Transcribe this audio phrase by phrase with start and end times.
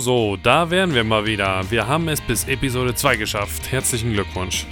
[0.00, 1.62] So, da wären wir mal wieder.
[1.68, 3.70] Wir haben es bis Episode 2 geschafft.
[3.70, 4.64] Herzlichen Glückwunsch.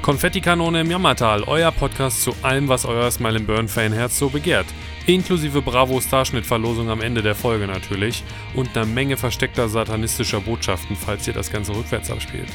[0.00, 4.66] Konfettikanone im Jammertal, euer Podcast zu allem, was euer Smile Burn Fanherz so begehrt.
[5.06, 8.22] Inklusive Bravo Starschnitt-Verlosung am Ende der Folge natürlich
[8.54, 12.48] und einer Menge versteckter satanistischer Botschaften, falls ihr das Ganze rückwärts abspielt.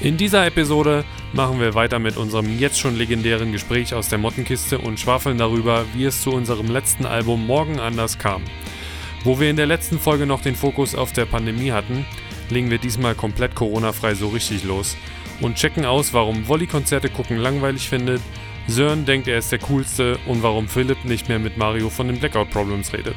[0.00, 4.78] In dieser Episode machen wir weiter mit unserem jetzt schon legendären Gespräch aus der Mottenkiste
[4.78, 8.44] und schwafeln darüber, wie es zu unserem letzten Album Morgen anders kam.
[9.24, 12.06] Wo wir in der letzten Folge noch den Fokus auf der Pandemie hatten,
[12.50, 14.96] legen wir diesmal komplett Corona-frei so richtig los
[15.40, 18.20] und checken aus, warum Wolli Konzerte gucken langweilig findet,
[18.66, 22.18] Sören denkt, er ist der Coolste und warum Philipp nicht mehr mit Mario von den
[22.18, 23.14] Blackout Problems redet.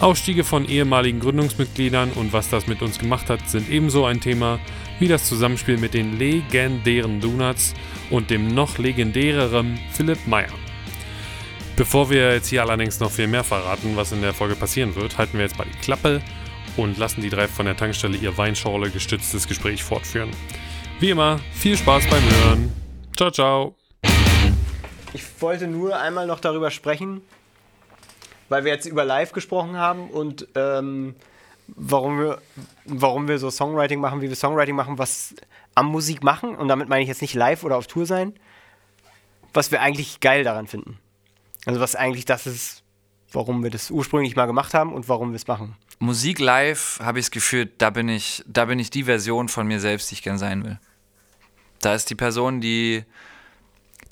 [0.00, 4.58] Ausstiege von ehemaligen Gründungsmitgliedern und was das mit uns gemacht hat, sind ebenso ein Thema
[4.98, 7.74] wie das Zusammenspiel mit den legendären Donuts
[8.10, 10.52] und dem noch legendäreren Philipp Meyer.
[11.76, 15.18] Bevor wir jetzt hier allerdings noch viel mehr verraten, was in der Folge passieren wird,
[15.18, 16.22] halten wir jetzt mal die Klappe
[16.78, 20.30] und lassen die drei von der Tankstelle ihr Weinschorle gestütztes Gespräch fortführen.
[21.00, 22.72] Wie immer, viel Spaß beim Hören.
[23.14, 23.76] Ciao, ciao.
[25.12, 27.20] Ich wollte nur einmal noch darüber sprechen,
[28.48, 31.14] weil wir jetzt über Live gesprochen haben und ähm,
[31.66, 32.38] warum, wir,
[32.86, 35.34] warum wir so Songwriting machen, wie wir Songwriting machen, was
[35.74, 36.56] am Musik machen.
[36.56, 38.32] Und damit meine ich jetzt nicht live oder auf Tour sein,
[39.52, 40.98] was wir eigentlich geil daran finden.
[41.66, 42.82] Also was eigentlich das ist,
[43.32, 45.76] warum wir das ursprünglich mal gemacht haben und warum wir es machen.
[45.98, 49.66] Musik live habe ich das Gefühl, da bin ich, da bin ich die Version von
[49.66, 50.78] mir selbst, die ich gern sein will.
[51.80, 53.04] Da ist die Person, die,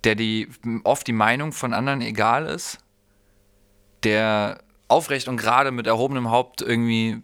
[0.03, 0.49] der die
[0.83, 2.79] oft die Meinung von anderen egal ist,
[4.03, 7.23] der aufrecht und gerade mit erhobenem Haupt irgendwie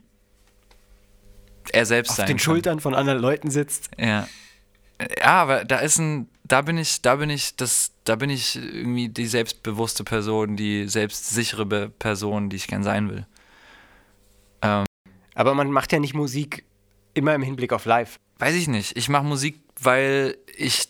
[1.73, 2.45] er selbst Auf sein den kann.
[2.45, 3.91] Schultern von anderen Leuten sitzt.
[3.99, 4.27] Ja.
[5.19, 8.57] Ja, aber da ist ein, da bin ich, da bin ich, das, da bin ich
[8.57, 13.25] irgendwie die selbstbewusste Person, die selbstsichere Person, die ich gern sein will.
[14.61, 16.65] Aber man macht ja nicht Musik
[17.15, 18.19] immer im Hinblick auf Live.
[18.39, 18.97] Weiß ich nicht.
[18.97, 20.89] Ich mache Musik, weil ich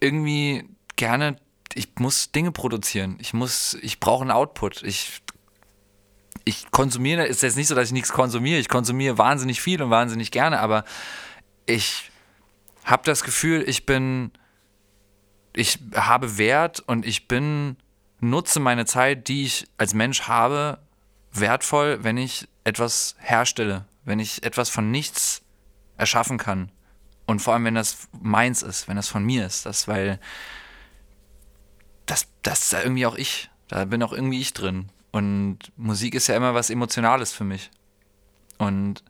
[0.00, 0.64] irgendwie
[0.96, 1.36] gerne,
[1.74, 3.16] ich muss Dinge produzieren.
[3.20, 4.82] Ich muss, ich brauche einen Output.
[4.82, 5.22] Ich,
[6.44, 8.58] ich konsumiere, ist jetzt nicht so, dass ich nichts konsumiere.
[8.58, 10.84] Ich konsumiere wahnsinnig viel und wahnsinnig gerne, aber
[11.64, 12.10] ich
[12.84, 14.32] habe das Gefühl, ich bin,
[15.52, 17.76] ich habe Wert und ich bin,
[18.20, 20.78] nutze meine Zeit, die ich als Mensch habe,
[21.32, 25.42] wertvoll, wenn ich etwas herstelle, wenn ich etwas von nichts
[25.96, 26.70] erschaffen kann.
[27.26, 30.18] Und vor allem, wenn das meins ist, wenn das von mir ist, das, weil
[32.06, 33.50] das, das ist ja irgendwie auch ich.
[33.68, 34.88] Da bin auch irgendwie ich drin.
[35.12, 37.70] Und Musik ist ja immer was Emotionales für mich.
[38.58, 39.04] Und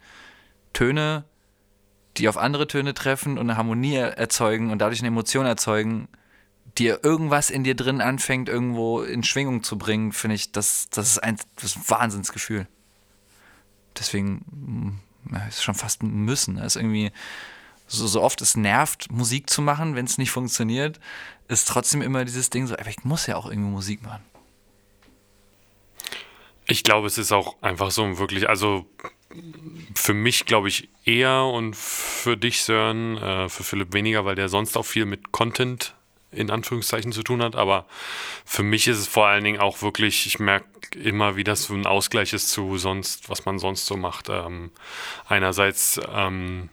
[0.73, 1.25] Töne,
[2.17, 6.09] die auf andere Töne treffen und eine Harmonie erzeugen und dadurch eine Emotion erzeugen,
[6.79, 11.11] dir irgendwas in dir drin anfängt, irgendwo in Schwingung zu bringen, finde ich, das, das
[11.11, 12.67] ist ein, das ist ein Wahnsinnsgefühl.
[13.99, 16.59] Deswegen mm, ja, ist schon fast ein Müssen.
[16.59, 17.13] Es ist irgendwie
[17.87, 21.01] so, so oft es nervt, Musik zu machen, wenn es nicht funktioniert,
[21.49, 24.23] ist trotzdem immer dieses Ding so, ich muss ja auch irgendwie Musik machen.
[26.67, 28.87] Ich glaube, es ist auch einfach so wirklich, also
[29.97, 34.49] für mich glaube ich eher und für dich, Sören, äh, für Philipp weniger, weil der
[34.49, 35.97] sonst auch viel mit Content
[36.33, 37.57] in Anführungszeichen zu tun hat.
[37.57, 37.87] Aber
[38.45, 41.75] für mich ist es vor allen Dingen auch wirklich, ich merke immer, wie das so
[41.75, 44.29] ein Ausgleich ist zu sonst, was man sonst so macht.
[44.29, 44.71] Ähm,
[45.29, 46.69] einerseits ähm,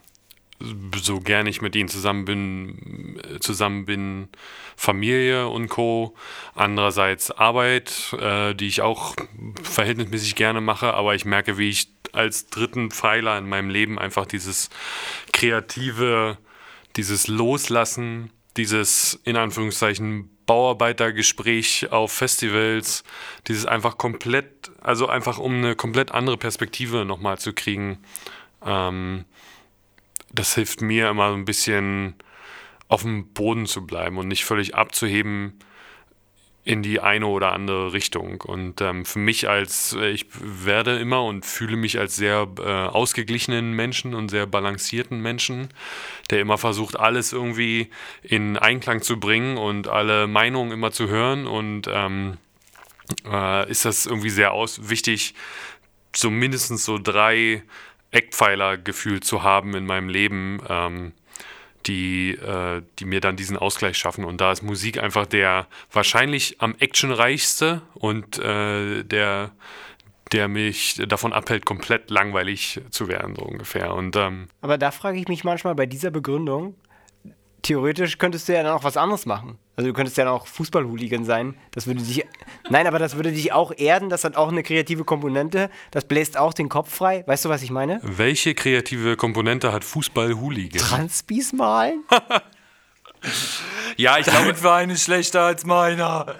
[0.95, 4.29] so gern ich mit ihnen zusammen bin, zusammen bin,
[4.75, 6.15] Familie und Co.
[6.55, 9.15] Andererseits Arbeit, äh, die ich auch
[9.61, 14.25] verhältnismäßig gerne mache, aber ich merke, wie ich als dritten Pfeiler in meinem Leben einfach
[14.25, 14.69] dieses
[15.33, 16.37] kreative,
[16.95, 23.03] dieses Loslassen, dieses in Anführungszeichen Bauarbeitergespräch auf Festivals,
[23.47, 27.99] dieses einfach komplett, also einfach um eine komplett andere Perspektive nochmal zu kriegen.
[28.65, 29.25] Ähm,
[30.31, 32.15] das hilft mir immer so ein bisschen
[32.87, 35.59] auf dem Boden zu bleiben und nicht völlig abzuheben
[36.67, 38.41] in die eine oder andere Richtung.
[38.41, 42.61] Und ähm, für mich als, äh, ich werde immer und fühle mich als sehr äh,
[42.61, 45.69] ausgeglichenen Menschen und sehr balancierten Menschen,
[46.29, 47.87] der immer versucht, alles irgendwie
[48.21, 51.47] in Einklang zu bringen und alle Meinungen immer zu hören.
[51.47, 52.35] Und ähm,
[53.25, 55.35] äh, ist das irgendwie sehr aus wichtig,
[56.13, 56.29] so
[56.59, 57.63] so drei
[58.11, 61.13] Eckpfeiler gefühlt zu haben in meinem Leben, ähm,
[61.87, 64.25] die, äh, die mir dann diesen Ausgleich schaffen.
[64.25, 69.51] Und da ist Musik einfach der wahrscheinlich am actionreichste und äh, der,
[70.31, 73.93] der mich davon abhält, komplett langweilig zu werden, so ungefähr.
[73.93, 76.75] Und ähm, Aber da frage ich mich manchmal bei dieser Begründung,
[77.67, 79.57] theoretisch könntest du ja dann auch was anderes machen.
[79.75, 81.55] Also du könntest ja dann auch Fußballhooligan sein.
[81.71, 82.25] Das würde dich.
[82.69, 84.09] Nein, aber das würde dich auch erden.
[84.09, 85.69] Das hat auch eine kreative Komponente.
[85.91, 87.23] Das bläst auch den Kopf frei.
[87.27, 87.99] Weißt du, was ich meine?
[88.03, 90.81] Welche kreative Komponente hat Fußball-Hooligan?
[90.81, 92.03] Transpis malen?
[93.97, 96.35] Ja, ich glaube, Damit war eine schlechter als meiner.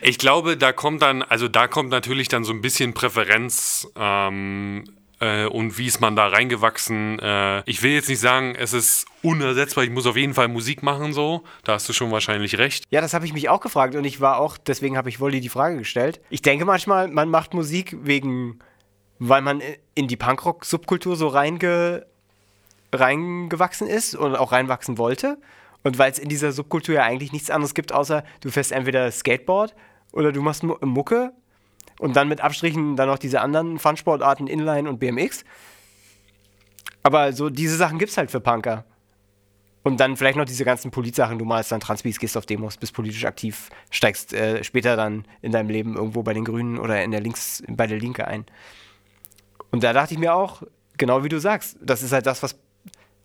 [0.00, 4.84] ich glaube, da kommt dann, also da kommt natürlich dann so ein bisschen Präferenz ähm,
[5.22, 7.18] äh, und wie ist man da reingewachsen.
[7.20, 10.82] Äh, ich will jetzt nicht sagen, es ist unersetzbar, ich muss auf jeden Fall Musik
[10.82, 11.44] machen, so.
[11.64, 12.84] Da hast du schon wahrscheinlich recht.
[12.90, 15.40] Ja, das habe ich mich auch gefragt und ich war auch, deswegen habe ich Wolli
[15.40, 16.20] die Frage gestellt.
[16.28, 18.58] Ich denke manchmal, man macht Musik wegen,
[19.18, 19.62] weil man
[19.94, 22.04] in die Punkrock-Subkultur so reinge,
[22.92, 25.38] reingewachsen ist und auch reinwachsen wollte.
[25.84, 29.10] Und weil es in dieser Subkultur ja eigentlich nichts anderes gibt, außer du fährst entweder
[29.10, 29.74] Skateboard
[30.12, 31.32] oder du machst Mu- Mucke
[32.02, 35.44] und dann mit Abstrichen dann noch diese anderen Funsportarten Inline und BMX.
[37.04, 38.84] Aber so diese Sachen gibt es halt für Punker.
[39.84, 42.92] Und dann vielleicht noch diese ganzen Politsachen, du malst dann Transbis, gehst auf Demos, bist
[42.92, 47.12] politisch aktiv, steigst äh, später dann in deinem Leben irgendwo bei den Grünen oder in
[47.12, 48.46] der Links, bei der Linke ein.
[49.70, 50.64] Und da dachte ich mir auch,
[50.98, 52.58] genau wie du sagst, das ist halt das, was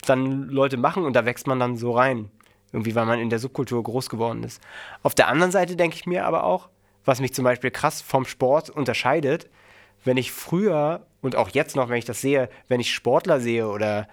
[0.06, 2.30] dann Leute machen und da wächst man dann so rein.
[2.72, 4.62] Irgendwie, weil man in der Subkultur groß geworden ist.
[5.02, 6.70] Auf der anderen Seite denke ich mir aber auch,
[7.08, 9.50] was mich zum Beispiel krass vom Sport unterscheidet,
[10.04, 13.68] wenn ich früher und auch jetzt noch, wenn ich das sehe, wenn ich Sportler sehe
[13.68, 14.08] oder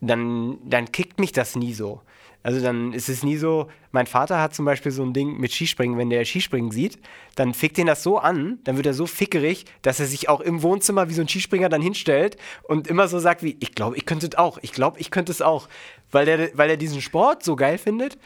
[0.00, 2.00] dann, dann kickt mich das nie so.
[2.44, 5.52] Also dann ist es nie so, mein Vater hat zum Beispiel so ein Ding mit
[5.52, 6.98] Skispringen, wenn der Skispringen sieht,
[7.36, 10.40] dann fickt ihn das so an, dann wird er so fickerig, dass er sich auch
[10.40, 13.96] im Wohnzimmer wie so ein Skispringer dann hinstellt und immer so sagt wie, ich glaube,
[13.96, 15.68] ich könnte es auch, ich glaube, ich könnte es auch,
[16.10, 18.18] weil er, weil er diesen Sport so geil findet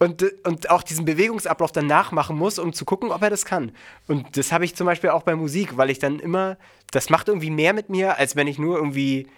[0.00, 3.72] und, und auch diesen Bewegungsablauf dann nachmachen muss, um zu gucken, ob er das kann.
[4.08, 6.56] Und das habe ich zum Beispiel auch bei Musik, weil ich dann immer,
[6.90, 9.28] das macht irgendwie mehr mit mir, als wenn ich nur irgendwie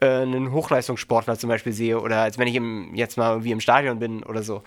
[0.00, 3.60] äh, einen Hochleistungssportler zum Beispiel sehe oder als wenn ich im, jetzt mal irgendwie im
[3.60, 4.62] Stadion bin oder so.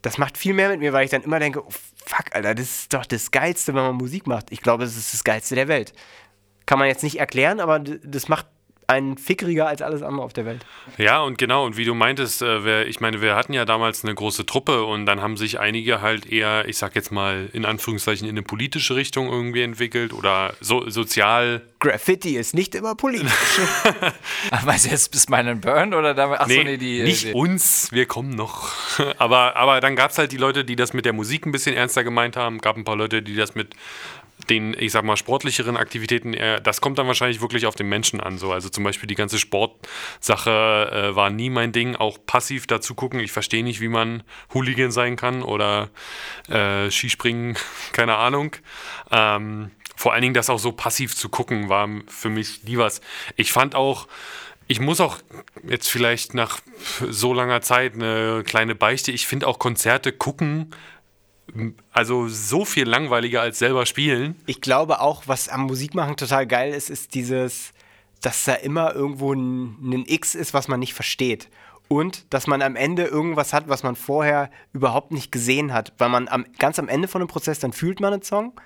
[0.00, 1.70] Das macht viel mehr mit mir, weil ich dann immer denke, oh,
[2.06, 4.50] fuck, Alter, das ist doch das Geilste, wenn man Musik macht.
[4.50, 5.92] Ich glaube, das ist das Geilste der Welt.
[6.64, 8.46] Kann man jetzt nicht erklären, aber das macht
[8.88, 10.64] einen fickeriger als alles andere auf der Welt.
[10.96, 14.04] Ja, und genau, und wie du meintest, äh, wir, ich meine, wir hatten ja damals
[14.04, 17.64] eine große Truppe und dann haben sich einige halt eher, ich sag jetzt mal, in
[17.64, 21.62] Anführungszeichen in eine politische Richtung irgendwie entwickelt oder so, sozial.
[21.80, 23.30] Graffiti ist nicht immer politisch.
[24.64, 26.40] Meinst du jetzt bis meinen Burn oder damit?
[26.40, 27.02] Achso, Nee, nee, die.
[27.02, 28.70] nicht die, uns, wir kommen noch.
[29.18, 31.74] aber, aber dann gab es halt die Leute, die das mit der Musik ein bisschen
[31.74, 32.58] ernster gemeint haben.
[32.58, 33.74] Gab ein paar Leute, die das mit
[34.50, 38.20] den, ich sag mal, sportlicheren Aktivitäten, eher, das kommt dann wahrscheinlich wirklich auf den Menschen
[38.20, 38.38] an.
[38.38, 38.52] So.
[38.52, 41.96] Also zum Beispiel die ganze Sportsache äh, war nie mein Ding.
[41.96, 43.20] Auch passiv dazu gucken.
[43.20, 44.22] Ich verstehe nicht, wie man
[44.54, 45.90] Hooligan sein kann oder
[46.48, 47.56] äh, Skispringen,
[47.92, 48.56] keine Ahnung.
[49.10, 53.00] Ähm, vor allen Dingen das auch so passiv zu gucken, war für mich nie was.
[53.36, 54.06] Ich fand auch,
[54.68, 55.18] ich muss auch
[55.66, 56.60] jetzt vielleicht nach
[57.08, 60.70] so langer Zeit eine kleine Beichte, ich finde auch Konzerte gucken,
[61.92, 64.36] also so viel langweiliger als selber spielen.
[64.46, 67.72] ich glaube auch, was am Musikmachen total geil ist, ist dieses,
[68.20, 71.48] dass da immer irgendwo ein, ein X ist, was man nicht versteht.
[71.88, 75.92] Und dass man am Ende irgendwas hat, was man vorher überhaupt nicht gesehen hat.
[75.98, 78.60] Weil man am, ganz am Ende von dem Prozess, dann fühlt man einen Song.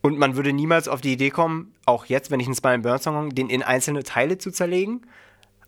[0.00, 2.98] Und man würde niemals auf die Idee kommen, auch jetzt, wenn ich einen Spy Burn
[2.98, 5.02] Song habe, den in einzelne Teile zu zerlegen.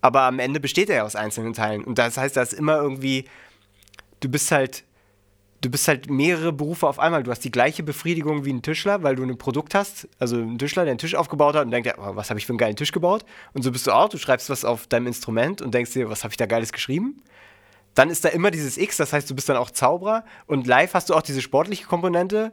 [0.00, 1.84] Aber am Ende besteht er ja aus einzelnen Teilen.
[1.84, 3.26] Und das heißt, da ist immer irgendwie,
[4.18, 4.84] du bist halt
[5.64, 7.22] du bist halt mehrere Berufe auf einmal.
[7.22, 10.08] Du hast die gleiche Befriedigung wie ein Tischler, weil du ein Produkt hast.
[10.18, 12.52] Also ein Tischler, der einen Tisch aufgebaut hat und denkt, oh, was habe ich für
[12.52, 13.24] einen geilen Tisch gebaut?
[13.54, 14.08] Und so bist du auch.
[14.08, 17.22] Du schreibst was auf deinem Instrument und denkst dir, was habe ich da Geiles geschrieben?
[17.94, 20.24] Dann ist da immer dieses X, das heißt, du bist dann auch Zauberer.
[20.46, 22.52] Und live hast du auch diese sportliche Komponente.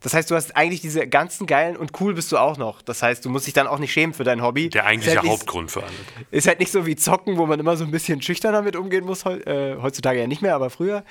[0.00, 2.82] Das heißt, du hast eigentlich diese ganzen geilen und cool bist du auch noch.
[2.82, 4.70] Das heißt, du musst dich dann auch nicht schämen für dein Hobby.
[4.70, 5.92] Der eigentliche halt nicht- Hauptgrund für alles.
[6.30, 9.04] ist halt nicht so wie Zocken, wo man immer so ein bisschen schüchterner mit umgehen
[9.04, 9.26] muss.
[9.26, 11.04] Äh, heutzutage ja nicht mehr, aber früher.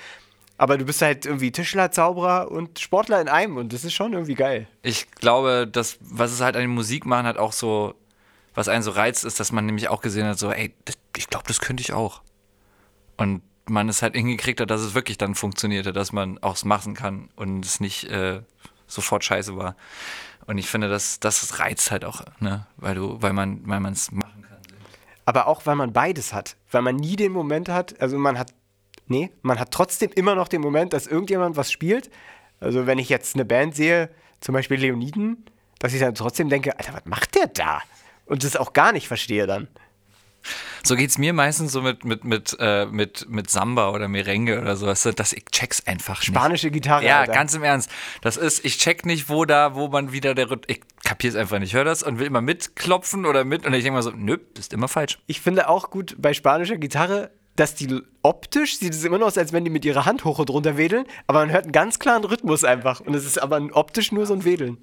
[0.58, 4.12] Aber du bist halt irgendwie Tischler, Zauberer und Sportler in einem und das ist schon
[4.12, 4.66] irgendwie geil.
[4.82, 7.94] Ich glaube, dass, was es halt an den Musik machen hat, auch so,
[8.54, 11.28] was einen so reizt, ist, dass man nämlich auch gesehen hat, so, ey, das, ich
[11.28, 12.22] glaube, das könnte ich auch.
[13.16, 16.64] Und man es halt hingekriegt hat, dass es wirklich dann funktionierte, dass man auch es
[16.64, 18.40] machen kann und es nicht äh,
[18.86, 19.76] sofort scheiße war.
[20.46, 22.66] Und ich finde, das, das reizt halt auch, ne?
[22.78, 24.58] Weil du, weil man, weil man es machen kann.
[25.26, 26.56] Aber auch, weil man beides hat.
[26.70, 28.54] Weil man nie den Moment hat, also man hat,
[29.08, 32.10] nee, man hat trotzdem immer noch den Moment, dass irgendjemand was spielt.
[32.60, 34.10] Also wenn ich jetzt eine Band sehe,
[34.40, 35.44] zum Beispiel Leoniden,
[35.78, 37.80] dass ich dann trotzdem denke, Alter, was macht der da?
[38.26, 39.68] Und das auch gar nicht verstehe dann.
[40.84, 44.60] So geht es mir meistens so mit, mit, mit, äh, mit, mit Samba oder Merengue
[44.60, 46.28] oder sowas, dass ich check's einfach nicht.
[46.28, 47.04] Spanische Gitarre.
[47.04, 47.32] Ja, Alter.
[47.32, 47.90] ganz im Ernst.
[48.22, 51.70] Das ist, ich check nicht, wo da, wo man wieder der Ich kapier's einfach nicht.
[51.70, 53.66] Ich höre das und will immer mitklopfen oder mit.
[53.66, 55.18] Und ich denke mal so, nö, bist immer falsch.
[55.26, 59.36] Ich finde auch gut bei spanischer Gitarre, dass die optisch sieht es immer noch aus,
[59.36, 61.98] als wenn die mit ihrer Hand hoch und runter wedeln, aber man hört einen ganz
[61.98, 63.00] klaren Rhythmus einfach.
[63.00, 64.78] Und es ist aber optisch nur so ein Wedeln.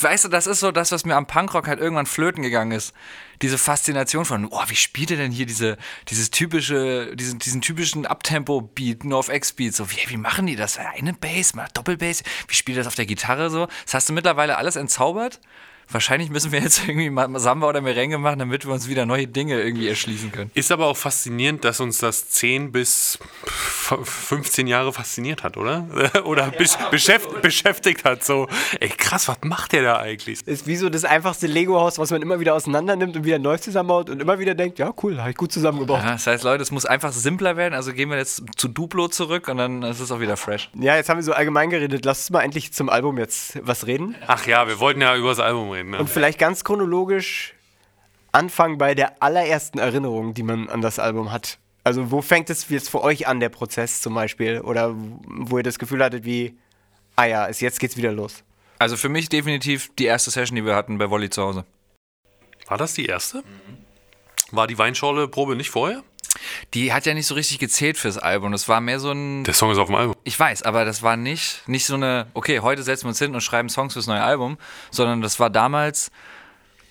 [0.00, 2.94] Weißt du, das ist so das, was mir am Punkrock halt irgendwann flöten gegangen ist.
[3.42, 5.76] Diese Faszination von, oh, wie spielt er denn hier diese,
[6.08, 10.78] dieses typische, diesen, diesen typischen Uptempo-Beat, nur auf X-Beat, so, wie, wie machen die das?
[10.78, 13.68] Eine Bass, mal Doppelbass, wie spielt das auf der Gitarre so?
[13.84, 15.40] Das hast du mittlerweile alles entzaubert
[15.88, 19.26] wahrscheinlich müssen wir jetzt irgendwie mal Samba oder Merengue machen, damit wir uns wieder neue
[19.26, 20.50] Dinge irgendwie erschließen können.
[20.54, 25.86] Ist aber auch faszinierend, dass uns das 10 bis 15 Jahre fasziniert hat, oder?
[26.24, 28.24] oder ja, beschäftigt, beschäftigt hat.
[28.24, 28.48] So,
[28.80, 30.46] ey, krass, was macht der da eigentlich?
[30.46, 33.58] Ist wie so das einfachste Lego-Haus, was man immer wieder auseinander nimmt und wieder neu
[33.58, 36.00] zusammenbaut und immer wieder denkt, ja, cool, habe ich gut zusammengebaut.
[36.02, 37.74] Ja, das heißt, Leute, es muss einfach simpler werden.
[37.74, 40.70] Also gehen wir jetzt zu Duplo zurück und dann ist es auch wieder fresh.
[40.74, 42.04] Ja, jetzt haben wir so allgemein geredet.
[42.04, 44.14] Lass uns mal endlich zum Album jetzt was reden.
[44.26, 45.90] Ach ja, wir wollten ja über das Album reden.
[45.90, 45.98] Ne?
[45.98, 47.54] Und vielleicht ganz chronologisch
[48.32, 51.58] anfangen bei der allerersten Erinnerung, die man an das Album hat.
[51.84, 54.60] Also wo fängt es jetzt für euch an, der Prozess zum Beispiel?
[54.60, 56.56] Oder wo ihr das Gefühl hattet wie,
[57.16, 58.44] ah ja, jetzt geht's wieder los?
[58.78, 61.64] Also für mich definitiv die erste Session, die wir hatten bei Wolli zu Hause.
[62.66, 63.38] War das die erste?
[63.38, 63.78] Mhm.
[64.50, 66.02] War die Weinschorle-Probe nicht vorher?
[66.74, 68.52] Die hat ja nicht so richtig gezählt fürs Album.
[68.52, 69.44] Das war mehr so ein.
[69.44, 70.14] Der Song ist auf dem Album.
[70.24, 73.34] Ich weiß, aber das war nicht, nicht so eine, okay, heute setzen wir uns hin
[73.34, 74.58] und schreiben Songs fürs neue Album,
[74.90, 76.10] sondern das war damals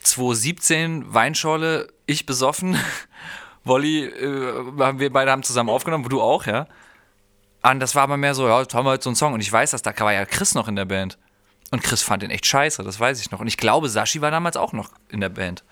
[0.01, 2.77] 2017 Weinschorle, ich besoffen.
[3.63, 6.67] Wolli, äh, wir beide haben zusammen aufgenommen, du auch, ja.
[7.63, 9.33] Und das war aber mehr so, ja, jetzt haben wir heute so einen Song.
[9.33, 11.19] Und ich weiß, dass da war ja Chris noch in der Band.
[11.69, 13.39] Und Chris fand den echt scheiße, das weiß ich noch.
[13.39, 15.63] Und ich glaube, Sashi war damals auch noch in der Band.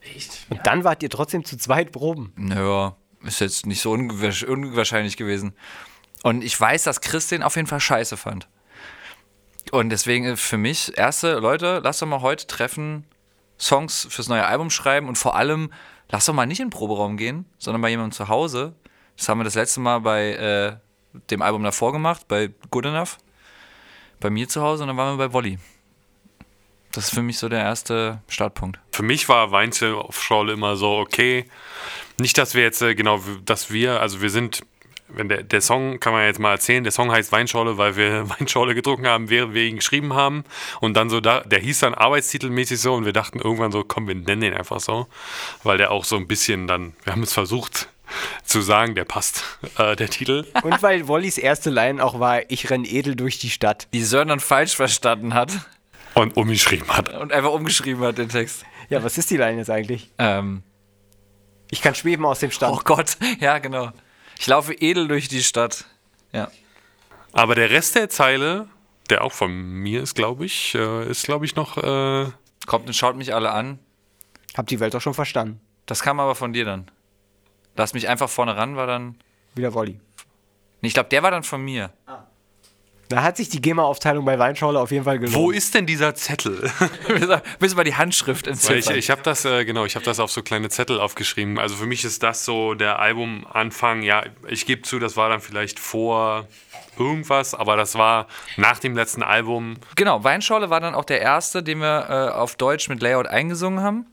[0.00, 0.46] Echt?
[0.48, 2.32] Und dann wart ihr trotzdem zu zweit proben.
[2.36, 5.54] Naja, ist jetzt nicht so unwahrscheinlich gewesen.
[6.22, 8.48] Und ich weiß, dass Chris den auf jeden Fall scheiße fand.
[9.72, 13.04] Und deswegen äh, für mich, erste Leute, lasst doch mal heute treffen,
[13.58, 15.72] Songs fürs neue Album schreiben und vor allem,
[16.08, 18.74] lasst doch mal nicht in den Proberaum gehen, sondern bei jemandem zu Hause.
[19.16, 20.76] Das haben wir das letzte Mal bei äh,
[21.30, 23.18] dem Album davor gemacht, bei Good Enough.
[24.18, 25.58] Bei mir zu Hause und dann waren wir bei Wolli.
[26.92, 28.80] Das ist für mich so der erste Startpunkt.
[29.00, 31.46] Für mich war Weinzel auf Schorle immer so, okay,
[32.18, 34.60] nicht, dass wir jetzt, äh, genau, dass wir, also wir sind,
[35.08, 38.28] wenn der, der Song, kann man jetzt mal erzählen, der Song heißt Weinschorle, weil wir
[38.38, 40.44] Weinschorle getrunken haben, während wir ihn geschrieben haben.
[40.80, 44.06] Und dann so, da, der hieß dann arbeitstitelmäßig so und wir dachten irgendwann so, komm,
[44.06, 45.06] wir nennen den einfach so.
[45.62, 47.88] Weil der auch so ein bisschen dann, wir haben es versucht,
[48.44, 49.44] zu sagen, der passt,
[49.78, 50.44] äh, der Titel.
[50.62, 53.88] Und weil Wollys erste Line auch war, ich renn edel durch die Stadt.
[53.94, 55.52] Die Sören dann falsch verstanden hat.
[56.12, 57.08] Und umgeschrieben hat.
[57.18, 58.66] Und einfach umgeschrieben hat, den Text.
[58.90, 60.10] Ja, was ist die Line jetzt eigentlich?
[60.18, 60.62] Ähm.
[61.70, 62.76] Ich kann schweben aus dem Stand.
[62.76, 63.92] Oh Gott, ja, genau.
[64.38, 65.84] Ich laufe edel durch die Stadt.
[66.32, 66.50] Ja.
[67.32, 68.68] Aber der Rest der Zeile,
[69.08, 71.76] der auch von mir ist, glaube ich, äh, ist, glaube ich, noch.
[71.78, 72.30] Äh
[72.66, 73.78] Kommt und schaut mich alle an.
[74.56, 75.60] Hab die Welt doch schon verstanden.
[75.86, 76.90] Das kam aber von dir dann.
[77.76, 79.16] Lass mich einfach vorne ran, war dann.
[79.54, 80.00] Wieder Wolli.
[80.82, 81.92] Ich glaube, der war dann von mir.
[82.06, 82.24] Ah.
[83.10, 85.34] Da hat sich die GEMA-Aufteilung bei Weinschorle auf jeden Fall gelohnt.
[85.34, 86.70] Wo ist denn dieser Zettel?
[87.58, 88.78] Müssen wir die Handschrift entziffern.
[88.78, 91.58] Ich, ich habe das, äh, genau, ich habe das auf so kleine Zettel aufgeschrieben.
[91.58, 94.02] Also für mich ist das so der Albumanfang.
[94.02, 96.46] Ja, ich gebe zu, das war dann vielleicht vor
[96.96, 99.74] irgendwas, aber das war nach dem letzten Album.
[99.96, 103.80] Genau, Weinschorle war dann auch der erste, den wir äh, auf Deutsch mit Layout eingesungen
[103.80, 104.06] haben.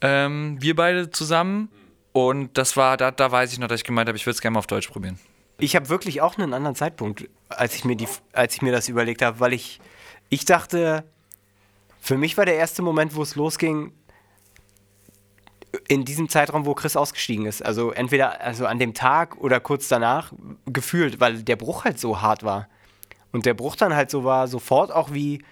[0.00, 1.68] Ähm, wir beide zusammen.
[2.12, 4.40] Und das war, da, da weiß ich noch, dass ich gemeint habe, ich würde es
[4.40, 5.18] gerne mal auf Deutsch probieren.
[5.58, 8.88] Ich habe wirklich auch einen anderen Zeitpunkt, als ich mir, die, als ich mir das
[8.88, 9.80] überlegt habe, weil ich,
[10.28, 11.04] ich dachte,
[12.00, 13.92] für mich war der erste Moment, wo es losging,
[15.88, 17.64] in diesem Zeitraum, wo Chris ausgestiegen ist.
[17.64, 20.32] Also entweder also an dem Tag oder kurz danach
[20.66, 22.68] gefühlt, weil der Bruch halt so hart war.
[23.32, 25.42] Und der Bruch dann halt so war, sofort auch wie,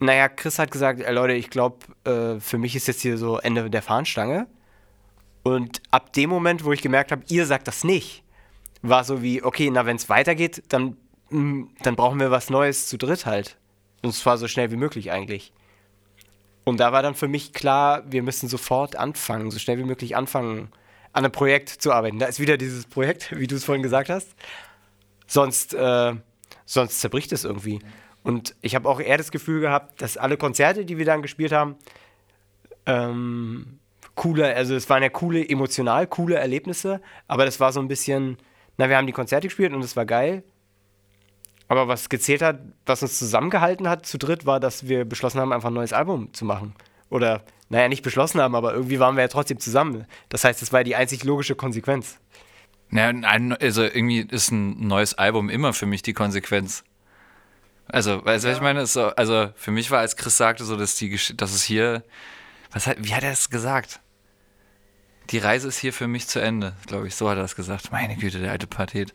[0.00, 3.38] naja, Chris hat gesagt, ey Leute, ich glaube, äh, für mich ist jetzt hier so
[3.38, 4.46] Ende der Fahnenstange.
[5.42, 8.21] Und ab dem Moment, wo ich gemerkt habe, ihr sagt das nicht,
[8.82, 10.96] war so wie, okay, na, wenn es weitergeht, dann,
[11.30, 13.56] mm, dann brauchen wir was Neues zu dritt halt.
[14.02, 15.52] Und zwar so schnell wie möglich eigentlich.
[16.64, 20.16] Und da war dann für mich klar, wir müssen sofort anfangen, so schnell wie möglich
[20.16, 20.68] anfangen,
[21.12, 22.18] an einem Projekt zu arbeiten.
[22.18, 24.34] Da ist wieder dieses Projekt, wie du es vorhin gesagt hast.
[25.26, 26.14] Sonst, äh,
[26.66, 27.80] sonst zerbricht es irgendwie.
[28.22, 31.52] Und ich habe auch eher das Gefühl gehabt, dass alle Konzerte, die wir dann gespielt
[31.52, 31.76] haben,
[32.86, 33.78] ähm,
[34.14, 38.36] coole, also es waren ja coole, emotional coole Erlebnisse, aber das war so ein bisschen,
[38.76, 40.42] na, wir haben die Konzerte gespielt und es war geil.
[41.68, 45.52] Aber was gezählt hat, was uns zusammengehalten hat zu dritt, war, dass wir beschlossen haben,
[45.52, 46.74] einfach ein neues Album zu machen.
[47.08, 50.06] Oder, naja, nicht beschlossen haben, aber irgendwie waren wir ja trotzdem zusammen.
[50.28, 52.18] Das heißt, das war die einzig logische Konsequenz.
[52.90, 53.18] Naja,
[53.58, 56.84] also irgendwie ist ein neues Album immer für mich die Konsequenz.
[57.88, 58.52] Also, weißt du, ja.
[58.52, 58.84] was ich meine?
[58.84, 62.04] So, also, für mich war, als Chris sagte, so, dass, die, dass es hier,
[62.70, 64.01] was hat, wie hat er es gesagt?
[65.30, 67.14] Die Reise ist hier für mich zu Ende, glaube ich.
[67.14, 67.92] So hat er das gesagt.
[67.92, 69.14] Meine Güte, der alte Pathet.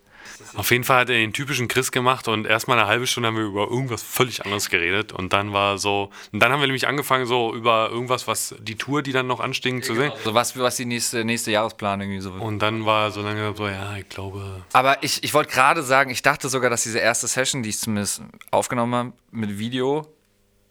[0.55, 3.37] Auf jeden Fall hat er den typischen Chris gemacht und erstmal eine halbe Stunde haben
[3.37, 6.87] wir über irgendwas völlig anderes geredet und dann war so, und dann haben wir nämlich
[6.87, 10.11] angefangen so über irgendwas, was die Tour, die dann noch anstingen, zu sehen.
[10.25, 12.43] So was, was die nächste, nächste Jahresplan irgendwie so wird.
[12.43, 16.09] Und dann war so lange so, ja, ich glaube, Aber ich, ich wollte gerade sagen,
[16.09, 18.21] ich dachte sogar, dass diese erste Session, die ich zumindest
[18.51, 20.07] aufgenommen habe mit Video,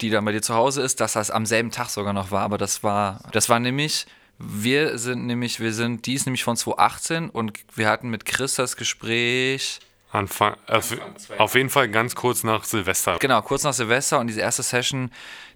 [0.01, 2.43] die dann bei dir zu Hause ist, dass das am selben Tag sogar noch war.
[2.43, 4.05] Aber das war, das war nämlich,
[4.39, 8.55] wir sind nämlich, wir sind, die ist nämlich von 2018 und wir hatten mit Chris
[8.55, 9.79] das Gespräch,
[10.11, 10.95] Anfang, auf,
[11.37, 13.17] auf jeden Fall ganz kurz nach Silvester.
[13.19, 15.11] genau, kurz nach Silvester und diese erste Session,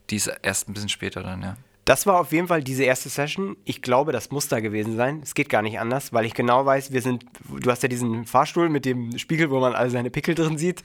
[0.10, 1.58] die ist erst ein bisschen später dann, ja.
[1.86, 3.58] Das war auf jeden Fall diese erste Session.
[3.66, 5.20] Ich glaube, das muss da gewesen sein.
[5.24, 8.26] Es geht gar nicht anders, weil ich genau weiß, wir sind, du hast ja diesen
[8.26, 10.84] Fahrstuhl mit dem Spiegel, wo man all seine Pickel drin sieht.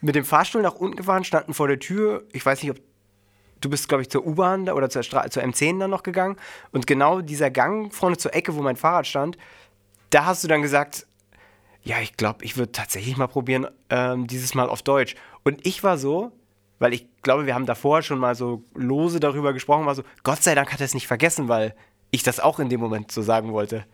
[0.00, 2.24] Mit dem Fahrstuhl nach unten gefahren, standen vor der Tür.
[2.32, 2.78] Ich weiß nicht, ob
[3.60, 6.36] du bist, glaube ich, zur U-Bahn oder zur, Stra zur M10 dann noch gegangen.
[6.72, 9.38] Und genau dieser Gang vorne zur Ecke, wo mein Fahrrad stand,
[10.10, 11.06] da hast du dann gesagt,
[11.82, 15.14] ja, ich glaube, ich würde tatsächlich mal probieren, ähm, dieses Mal auf Deutsch.
[15.44, 16.32] Und ich war so,
[16.78, 20.42] weil ich glaube, wir haben davor schon mal so lose darüber gesprochen, war so, Gott
[20.42, 21.74] sei Dank hat er es nicht vergessen, weil
[22.10, 23.84] ich das auch in dem Moment so sagen wollte.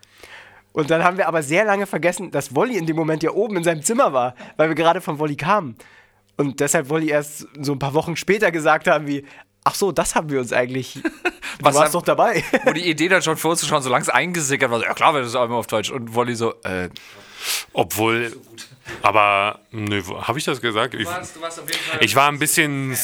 [0.72, 3.56] Und dann haben wir aber sehr lange vergessen, dass Wolli in dem Moment ja oben
[3.58, 5.76] in seinem Zimmer war, weil wir gerade von Wolli kamen.
[6.38, 9.24] Und deshalb Wolli erst so ein paar Wochen später gesagt haben wie,
[9.64, 11.10] ach so, das haben wir uns eigentlich, du
[11.60, 12.42] Was warst haben- doch dabei.
[12.64, 15.14] Wo die Idee dann schon für uns schon so langsam eingesickert war, so, ja klar,
[15.14, 15.90] wir das einmal auf Deutsch.
[15.90, 16.88] Und Wolli so, äh,
[17.72, 18.36] Obwohl,
[19.02, 20.94] aber, nö, habe ich das gesagt?
[20.94, 21.08] Ich,
[22.00, 22.96] ich war ein bisschen,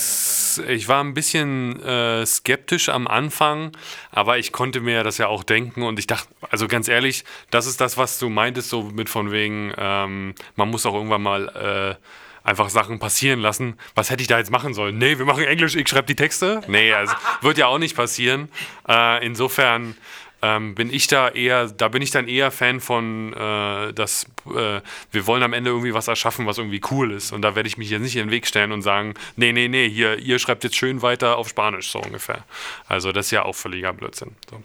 [0.69, 3.73] ich war ein bisschen äh, skeptisch am Anfang,
[4.11, 7.67] aber ich konnte mir das ja auch denken und ich dachte, also ganz ehrlich, das
[7.67, 11.97] ist das, was du meintest, so mit von wegen, ähm, man muss auch irgendwann mal
[11.99, 12.05] äh,
[12.43, 13.79] einfach Sachen passieren lassen.
[13.95, 14.99] Was hätte ich da jetzt machen sollen?
[14.99, 16.63] Nee, wir machen Englisch, ich schreibe die Texte.
[16.69, 18.49] Nee, also, wird ja auch nicht passieren.
[18.89, 19.97] Äh, insofern
[20.41, 24.81] ähm, bin ich da eher, da bin ich dann eher Fan von, äh, dass äh,
[25.11, 27.33] wir wollen am Ende irgendwie was erschaffen, was irgendwie cool ist.
[27.33, 29.67] Und da werde ich mich jetzt nicht in den Weg stellen und sagen, nee, nee,
[29.69, 32.45] nee, hier, ihr schreibt jetzt schön weiter auf Spanisch, so ungefähr.
[32.87, 34.37] Also das ist ja auch völliger Blödsinn.
[34.49, 34.63] So.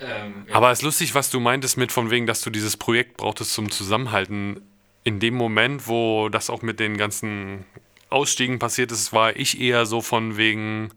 [0.00, 3.18] ähm, Aber es ist lustig, was du meintest mit von wegen, dass du dieses Projekt
[3.18, 4.62] brauchtest zum Zusammenhalten.
[5.02, 7.64] In dem Moment, wo das auch mit den ganzen
[8.10, 10.90] Ausstiegen passiert ist, war ich eher so von wegen,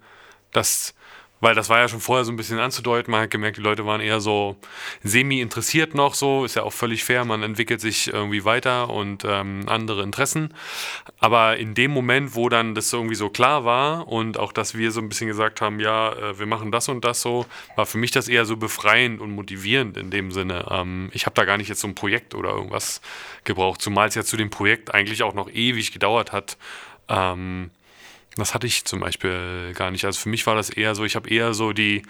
[0.51, 0.93] dass,
[1.43, 3.86] weil das war ja schon vorher so ein bisschen anzudeuten, man hat gemerkt, die Leute
[3.86, 4.56] waren eher so
[5.03, 9.25] semi interessiert noch so, ist ja auch völlig fair, man entwickelt sich irgendwie weiter und
[9.27, 10.53] ähm, andere Interessen.
[11.19, 14.91] Aber in dem Moment, wo dann das irgendwie so klar war und auch, dass wir
[14.91, 17.97] so ein bisschen gesagt haben, ja, äh, wir machen das und das so, war für
[17.97, 20.65] mich das eher so befreiend und motivierend in dem Sinne.
[20.71, 23.01] Ähm, ich habe da gar nicht jetzt so ein Projekt oder irgendwas
[23.43, 26.58] gebraucht, zumal es ja zu dem Projekt eigentlich auch noch ewig gedauert hat.
[27.10, 27.69] Ähm,
[28.36, 30.06] das hatte ich zum Beispiel gar nicht.
[30.06, 32.04] Also für mich war das eher so, ich habe eher so die,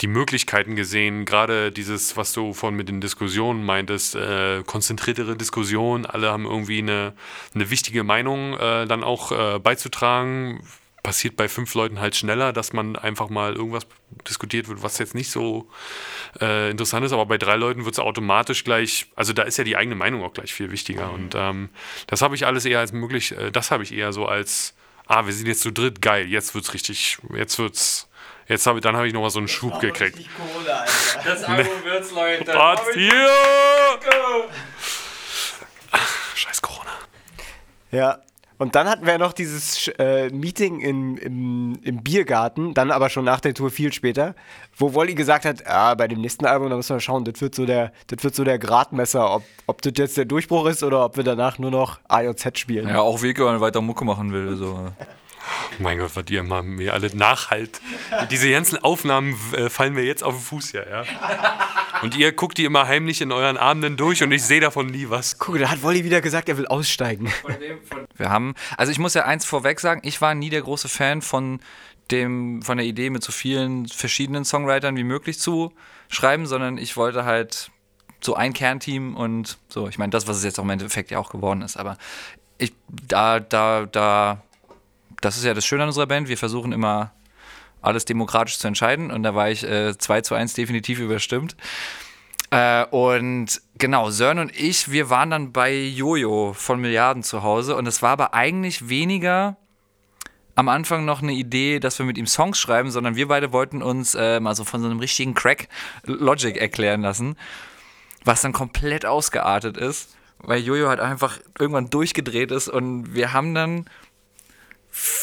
[0.00, 6.06] die Möglichkeiten gesehen, gerade dieses, was du von mit den Diskussionen meintest, äh, konzentriertere Diskussionen,
[6.06, 7.14] alle haben irgendwie eine,
[7.54, 10.66] eine wichtige Meinung äh, dann auch äh, beizutragen.
[11.02, 13.88] Passiert bei fünf Leuten halt schneller, dass man einfach mal irgendwas
[14.28, 15.68] diskutiert wird, was jetzt nicht so
[16.40, 19.64] äh, interessant ist, aber bei drei Leuten wird es automatisch gleich, also da ist ja
[19.64, 21.12] die eigene Meinung auch gleich viel wichtiger.
[21.12, 21.70] Und ähm,
[22.06, 25.26] das habe ich alles eher als möglich, äh, das habe ich eher so als, ah,
[25.26, 28.08] wir sind jetzt zu dritt, geil, jetzt wird's richtig, jetzt wird's,
[28.48, 30.18] jetzt habe ich, dann habe ich nochmal so einen Schub gekriegt.
[31.24, 32.52] Das Album wird's, Leute.
[32.52, 33.28] Gott, hier!
[36.34, 36.92] Scheiß Corona.
[37.90, 38.20] Ja.
[38.62, 43.24] Und dann hatten wir noch dieses äh, Meeting in, im, im Biergarten, dann aber schon
[43.24, 44.36] nach der Tour viel später,
[44.76, 47.56] wo Wolli gesagt hat, ah, bei dem nächsten Album, da müssen wir schauen, das wird
[47.56, 51.04] so der, das wird so der Gradmesser, ob, ob das jetzt der Durchbruch ist oder
[51.04, 52.86] ob wir danach nur noch AJZ spielen.
[52.88, 54.54] Ja, auch Wilke, wenn er weiter Mucke machen will.
[54.54, 54.92] So.
[55.78, 57.80] Mein Gott, was ihr immer mir alle nachhalt.
[58.30, 61.04] Diese ganzen Aufnahmen äh, fallen mir jetzt auf den Fuß hier, ja.
[62.02, 65.08] Und ihr guckt die immer heimlich in euren Abenden durch und ich sehe davon nie
[65.08, 65.38] was.
[65.38, 67.32] Guck, da hat Wolli wieder gesagt, er will aussteigen.
[68.16, 71.22] Wir haben, also ich muss ja eins vorweg sagen, ich war nie der große Fan
[71.22, 71.60] von
[72.10, 75.72] dem, von der Idee, mit so vielen verschiedenen Songwritern wie möglich zu
[76.08, 77.70] schreiben, sondern ich wollte halt
[78.20, 81.18] so ein Kernteam und so, ich meine, das, was es jetzt auch im Endeffekt ja
[81.18, 81.98] auch geworden ist, aber
[82.58, 84.42] ich, da, da, da,
[85.22, 87.12] das ist ja das Schöne an unserer Band, wir versuchen immer
[87.82, 89.10] alles demokratisch zu entscheiden.
[89.10, 91.56] Und da war ich äh, 2 zu 1 definitiv überstimmt.
[92.50, 97.76] Äh, und genau, Sören und ich, wir waren dann bei Jojo von Milliarden zu Hause.
[97.76, 99.56] Und es war aber eigentlich weniger
[100.54, 103.82] am Anfang noch eine Idee, dass wir mit ihm Songs schreiben, sondern wir beide wollten
[103.82, 105.68] uns äh, mal so von so einem richtigen Crack
[106.04, 107.36] Logic erklären lassen,
[108.24, 112.68] was dann komplett ausgeartet ist, weil Jojo halt einfach irgendwann durchgedreht ist.
[112.68, 113.86] Und wir haben dann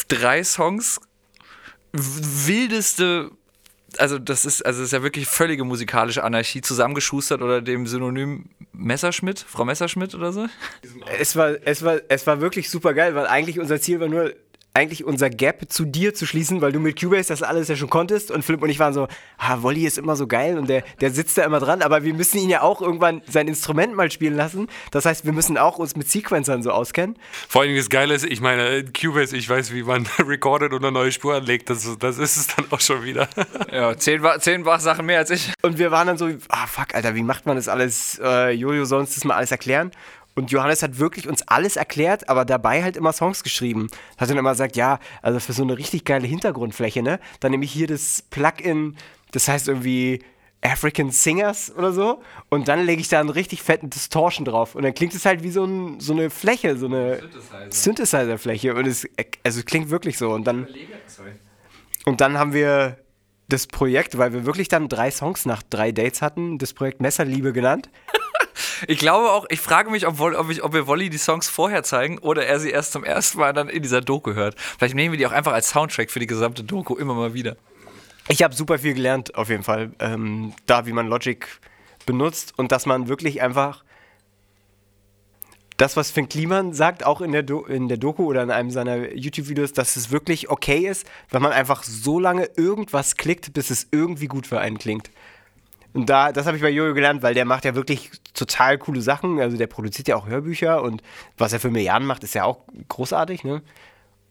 [0.08, 1.00] drei Songs
[1.92, 3.30] wildeste
[3.98, 8.46] also das ist, also das ist ja wirklich völlige musikalische Anarchie zusammengeschustert oder dem Synonym
[8.72, 10.46] Messerschmidt, Frau Messerschmidt oder so.
[11.18, 14.32] Es war, es war, es war wirklich super geil, weil eigentlich unser Ziel war nur,
[14.72, 17.90] eigentlich unser Gap zu dir zu schließen, weil du mit Cubase das alles ja schon
[17.90, 20.82] konntest und Philipp und ich waren so, ah, Wolli ist immer so geil und der,
[21.00, 24.10] der sitzt da immer dran, aber wir müssen ihn ja auch irgendwann sein Instrument mal
[24.10, 24.68] spielen lassen.
[24.92, 27.16] Das heißt, wir müssen auch uns mit Sequencern so auskennen.
[27.48, 30.92] Vor allem das Geile ist, ich meine, Cubase, ich weiß, wie man recordet und eine
[30.92, 33.28] neue Spur anlegt, das, das ist es dann auch schon wieder.
[33.72, 35.52] Ja, zehn, zehn Sachen mehr als ich.
[35.62, 38.20] Und wir waren dann so, ah fuck, Alter, wie macht man das alles?
[38.22, 39.92] Äh, Jojo soll uns das mal alles erklären.
[40.34, 43.88] Und Johannes hat wirklich uns alles erklärt, aber dabei halt immer Songs geschrieben.
[44.16, 47.18] Hat dann immer gesagt, ja, also für so eine richtig geile Hintergrundfläche, ne?
[47.40, 48.96] Dann nehme ich hier das Plugin,
[49.32, 50.22] das heißt irgendwie
[50.62, 52.22] African Singers oder so.
[52.48, 54.74] Und dann lege ich da einen richtig fetten Distortion drauf.
[54.74, 57.20] Und dann klingt es halt wie so, ein, so eine Fläche, so eine
[57.70, 58.74] Synthesizer-Fläche.
[58.74, 59.08] und es,
[59.42, 60.30] also es klingt wirklich so.
[60.30, 60.68] Und dann,
[62.04, 62.98] und dann haben wir
[63.48, 67.52] das Projekt, weil wir wirklich dann drei Songs nach drei Dates hatten, das Projekt Messerliebe
[67.52, 67.90] genannt.
[68.86, 71.82] Ich glaube auch, ich frage mich, ob, ob, ich, ob wir Wolli die Songs vorher
[71.82, 74.54] zeigen oder er sie erst zum ersten Mal dann in dieser Doku hört.
[74.58, 77.56] Vielleicht nehmen wir die auch einfach als Soundtrack für die gesamte Doku immer mal wieder.
[78.28, 79.92] Ich habe super viel gelernt, auf jeden Fall.
[79.98, 81.46] Ähm, da, wie man Logic
[82.06, 83.84] benutzt und dass man wirklich einfach
[85.80, 88.70] das, was Finn Kliman sagt, auch in der, Do in der Doku oder in einem
[88.70, 93.70] seiner YouTube-Videos, dass es wirklich okay ist, wenn man einfach so lange irgendwas klickt, bis
[93.70, 95.10] es irgendwie gut für einen klingt.
[95.92, 99.00] Und da, das habe ich bei Jojo gelernt, weil der macht ja wirklich total coole
[99.00, 99.40] Sachen.
[99.40, 101.02] Also der produziert ja auch Hörbücher und
[101.36, 103.62] was er für Milliarden macht, ist ja auch großartig, ne?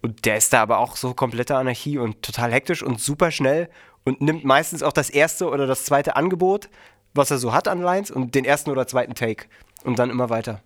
[0.01, 3.69] Und der ist da aber auch so komplette Anarchie und total hektisch und super schnell
[4.05, 6.69] und nimmt meistens auch das erste oder das zweite Angebot,
[7.13, 9.47] was er so hat an Lines und den ersten oder zweiten Take
[9.83, 10.61] und dann immer weiter.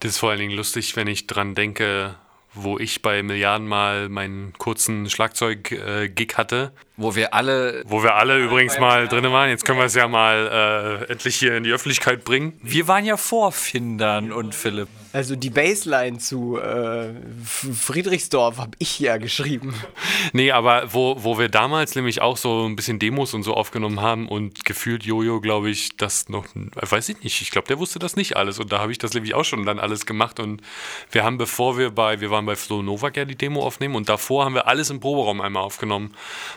[0.00, 2.14] Das ist vor allen Dingen lustig, wenn ich dran denke,
[2.54, 6.72] wo ich bei Milliarden mal meinen kurzen Schlagzeug-Gig äh, hatte.
[6.96, 7.82] Wo wir alle.
[7.86, 9.50] Wo wir alle übrigens mal drin waren.
[9.50, 12.58] Jetzt können wir es ja mal äh, endlich hier in die Öffentlichkeit bringen.
[12.62, 14.88] Wir waren ja vor Findern und Philipp.
[15.12, 17.10] Also die Baseline zu äh,
[17.44, 19.74] Friedrichsdorf habe ich ja geschrieben.
[20.32, 24.00] Nee, aber wo, wo wir damals nämlich auch so ein bisschen Demos und so aufgenommen
[24.00, 28.00] haben und gefühlt Jojo, glaube ich, das noch, weiß ich nicht, ich glaube, der wusste
[28.00, 30.62] das nicht alles und da habe ich das nämlich auch schon dann alles gemacht und
[31.12, 34.08] wir haben, bevor wir bei, wir waren bei Flo Novak ja die Demo aufnehmen und
[34.08, 36.14] davor haben wir alles im Proberaum einmal aufgenommen,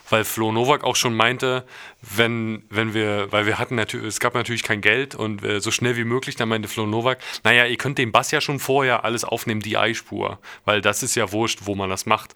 [0.10, 1.65] weil Flo Novak auch schon meinte,
[2.02, 5.71] wenn, wenn wir, weil wir hatten natürlich, es gab natürlich kein Geld und äh, so
[5.71, 9.04] schnell wie möglich, dann meinte Flo Novak, naja, ihr könnt den Bass ja schon vorher
[9.04, 12.36] alles aufnehmen, die I-Spur, weil das ist ja wurscht, wo man das macht.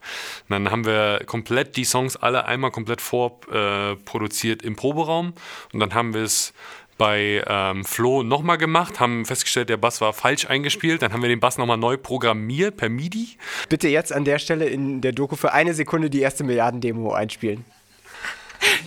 [0.50, 5.34] Und dann haben wir komplett die Songs alle einmal komplett vorproduziert äh, im Proberaum
[5.74, 6.54] und dann haben wir es
[7.02, 11.02] bei ähm, Flo nochmal gemacht, haben festgestellt, der Bass war falsch eingespielt.
[11.02, 13.38] Dann haben wir den Bass nochmal neu programmiert per MIDI.
[13.70, 17.66] Bitte jetzt an der Stelle in der Doku für eine Sekunde die erste Milliarden-Demo einspielen.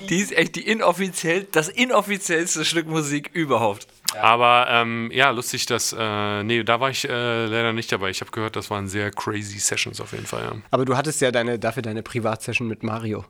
[0.08, 3.88] Die ist echt die inoffiziell, das inoffiziellste Stück Musik überhaupt.
[4.14, 4.22] Ja.
[4.22, 5.92] Aber ähm, ja, lustig, dass.
[5.98, 8.10] Äh, nee, da war ich äh, leider nicht dabei.
[8.10, 10.42] Ich habe gehört, das waren sehr crazy Sessions auf jeden Fall.
[10.44, 10.52] Ja.
[10.70, 13.24] Aber du hattest ja deine, dafür deine Privatsession mit Mario.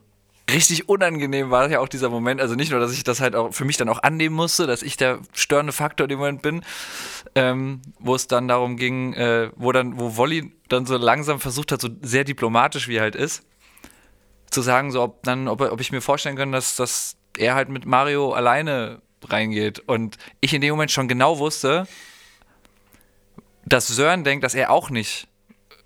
[0.51, 2.39] Richtig unangenehm war ja auch dieser Moment.
[2.39, 4.83] Also nicht nur, dass ich das halt auch für mich dann auch annehmen musste, dass
[4.83, 6.61] ich der störende Faktor in dem Moment bin,
[7.33, 11.71] ähm, wo es dann darum ging, äh, wo dann, wo Wolli dann so langsam versucht
[11.71, 13.43] hat, so sehr diplomatisch wie er halt ist,
[14.51, 17.69] zu sagen, so ob dann, ob, ob ich mir vorstellen kann, dass, dass er halt
[17.69, 19.79] mit Mario alleine reingeht.
[19.79, 21.87] Und ich in dem Moment schon genau wusste,
[23.65, 25.27] dass Sören denkt, dass er auch nicht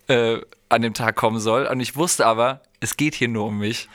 [0.07, 1.65] äh, an dem Tag kommen soll.
[1.65, 3.89] Und ich wusste aber, es geht hier nur um mich.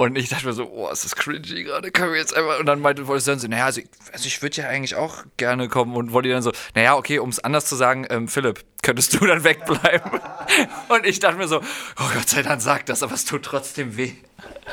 [0.00, 2.58] Und ich dachte mir so, oh, ist das cringy gerade, können wir jetzt einfach.
[2.58, 5.24] Und dann meinte Wolli Sören so, naja, also ich, also ich würde ja eigentlich auch
[5.36, 5.94] gerne kommen.
[5.94, 9.26] Und Wolli dann so, naja, okay, um es anders zu sagen, ähm, Philipp, könntest du
[9.26, 10.10] dann wegbleiben?
[10.88, 13.98] Und ich dachte mir so, oh Gott sei Dank sagt das, aber es tut trotzdem
[13.98, 14.12] weh.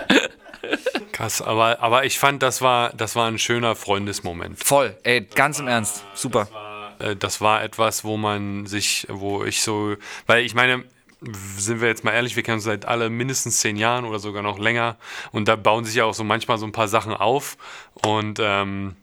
[1.12, 4.64] Krass, aber, aber ich fand, das war, das war ein schöner Freundesmoment.
[4.64, 6.46] Voll, ey, ganz im Ernst, super.
[6.46, 10.86] Das war, äh, das war etwas, wo man sich, wo ich so, weil ich meine,
[11.22, 14.44] sind wir jetzt mal ehrlich, wir kennen uns seit alle mindestens zehn Jahren oder sogar
[14.44, 14.98] noch länger
[15.32, 17.58] und da bauen sich ja auch so manchmal so ein paar Sachen auf
[18.04, 18.96] und ähm,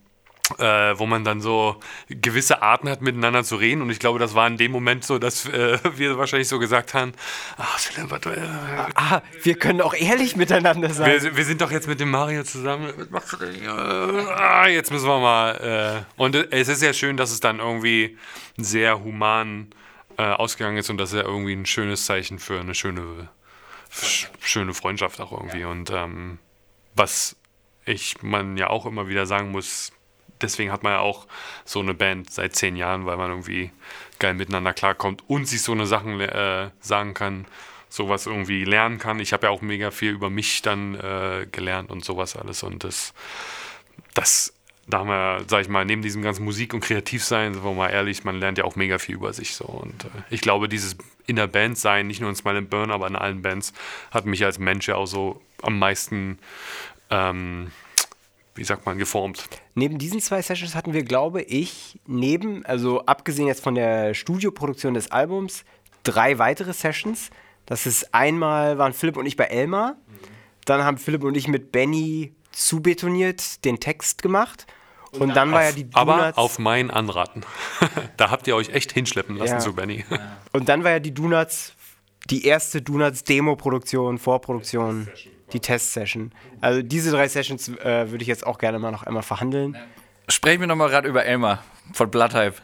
[0.59, 3.81] äh, wo man dann so gewisse Arten hat, miteinander zu reden.
[3.81, 6.93] Und ich glaube, das war in dem Moment so, dass äh, wir wahrscheinlich so gesagt
[6.93, 7.13] haben:
[7.57, 8.41] Ach, Philipp, äh,
[8.95, 11.23] ah, wir können auch ehrlich miteinander sein.
[11.23, 12.93] Wir, wir, sind doch jetzt mit dem Mario zusammen.
[14.37, 16.05] Ah, jetzt müssen wir mal.
[16.17, 18.19] Äh, und es ist ja schön, dass es dann irgendwie
[18.59, 19.69] sehr human
[20.19, 23.29] äh, ausgegangen ist und das ist ja irgendwie ein schönes Zeichen für eine schöne,
[24.41, 25.65] schöne Freundschaft auch irgendwie.
[25.65, 26.39] Und ähm,
[26.95, 27.37] was
[27.85, 29.93] ich man ja auch immer wieder sagen muss,
[30.41, 31.27] deswegen hat man ja auch
[31.65, 33.71] so eine Band seit zehn Jahren, weil man irgendwie
[34.19, 37.47] geil miteinander klarkommt und sich so eine Sachen äh, sagen kann.
[37.89, 39.21] sowas irgendwie lernen kann.
[39.21, 42.63] Ich habe ja auch mega viel über mich dann äh, gelernt und sowas alles.
[42.65, 43.15] Und das,
[44.15, 44.54] das,
[44.87, 47.89] da haben wir, sag ich mal, neben diesem ganzen Musik- und Kreativsein, sind wir mal
[47.89, 49.65] ehrlich, man lernt ja auch mega viel über sich so.
[49.65, 52.91] Und äh, ich glaube, dieses in der Band sein, nicht nur in Smile and Burn,
[52.91, 53.73] aber in allen Bands,
[54.11, 56.39] hat mich als Mensch ja auch so am meisten
[57.11, 57.71] ähm,
[58.55, 59.49] wie sagt man, geformt.
[59.75, 64.95] Neben diesen zwei Sessions hatten wir, glaube ich, neben, also abgesehen jetzt von der Studioproduktion
[64.95, 65.65] des Albums,
[66.05, 67.31] drei weitere Sessions.
[67.67, 69.97] Das ist einmal waren Philipp und ich bei Elmar.
[70.67, 74.67] Dann haben Philipp und ich mit Benny zubetoniert den Text gemacht.
[75.19, 77.43] Und, dann war ja die Donuts, Aber auf mein Anraten.
[78.17, 79.59] da habt ihr euch echt hinschleppen lassen Ja.
[79.61, 80.05] zu Benny.
[80.53, 81.75] Und dann war ja die Donuts,
[82.31, 85.09] die erste Donuts Demo-Produktion, Vorproduktion,
[85.53, 86.33] die Test-Session.
[86.61, 89.77] Also diese drei Sessions äh, würde ich jetzt auch gerne mal noch einmal verhandeln.
[90.29, 92.57] Sprechen wir nochmal gerade über Elmar von Bloodhype.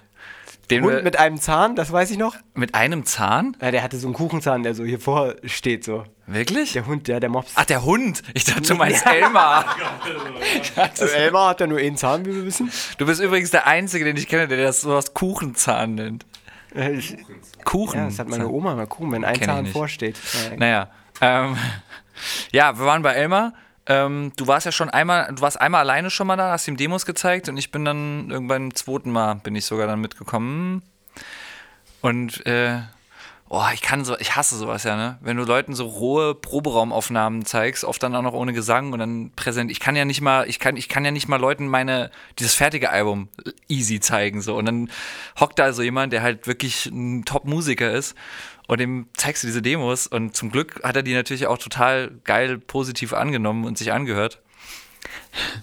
[0.71, 2.37] Den Und wir, mit einem Zahn, das weiß ich noch.
[2.55, 3.57] mit einem Zahn?
[3.61, 6.05] Ja, der hatte so einen Kuchenzahn, der so hier vor steht so.
[6.27, 6.73] Wirklich?
[6.75, 7.53] Der Hund, der, der Mops.
[7.57, 8.23] Ach, der Hund.
[8.35, 9.65] Ich dachte, du meinst Elmar.
[10.77, 12.71] Also Elmar hat ja nur einen Zahn, wie wir wissen.
[12.99, 16.25] Du bist übrigens der Einzige, den ich kenne, der das sowas Kuchenzahn nennt.
[16.75, 17.17] Äh, ich-
[17.65, 17.99] Kuchen.
[17.99, 20.17] Ja, das hat meine Oma mal gucken, wenn ein Zahn vorsteht.
[20.51, 20.91] Ja, Naja.
[21.21, 21.57] Ähm,
[22.53, 23.53] ja, wir waren bei Elmar.
[23.91, 26.77] Ähm, du warst ja schon einmal, du warst einmal alleine schon mal da, hast ihm
[26.77, 30.83] Demos gezeigt und ich bin dann irgendwann beim zweiten Mal bin ich sogar dann mitgekommen.
[32.01, 32.79] Und äh,
[33.49, 35.19] oh, ich kann so, ich hasse sowas ja, ne?
[35.23, 39.33] Wenn du Leuten so rohe Proberaumaufnahmen zeigst, oft dann auch noch ohne Gesang und dann
[39.35, 39.73] präsent.
[39.73, 42.55] Ich kann ja nicht mal, ich kann, ich kann ja nicht mal Leuten meine, dieses
[42.55, 43.29] fertige Album
[43.67, 44.55] easy zeigen, so.
[44.55, 44.89] Und dann
[45.41, 48.15] hockt da so jemand, der halt wirklich ein Top-Musiker ist
[48.71, 52.13] und dem zeigst du diese Demos und zum Glück hat er die natürlich auch total
[52.23, 54.41] geil positiv angenommen und sich angehört.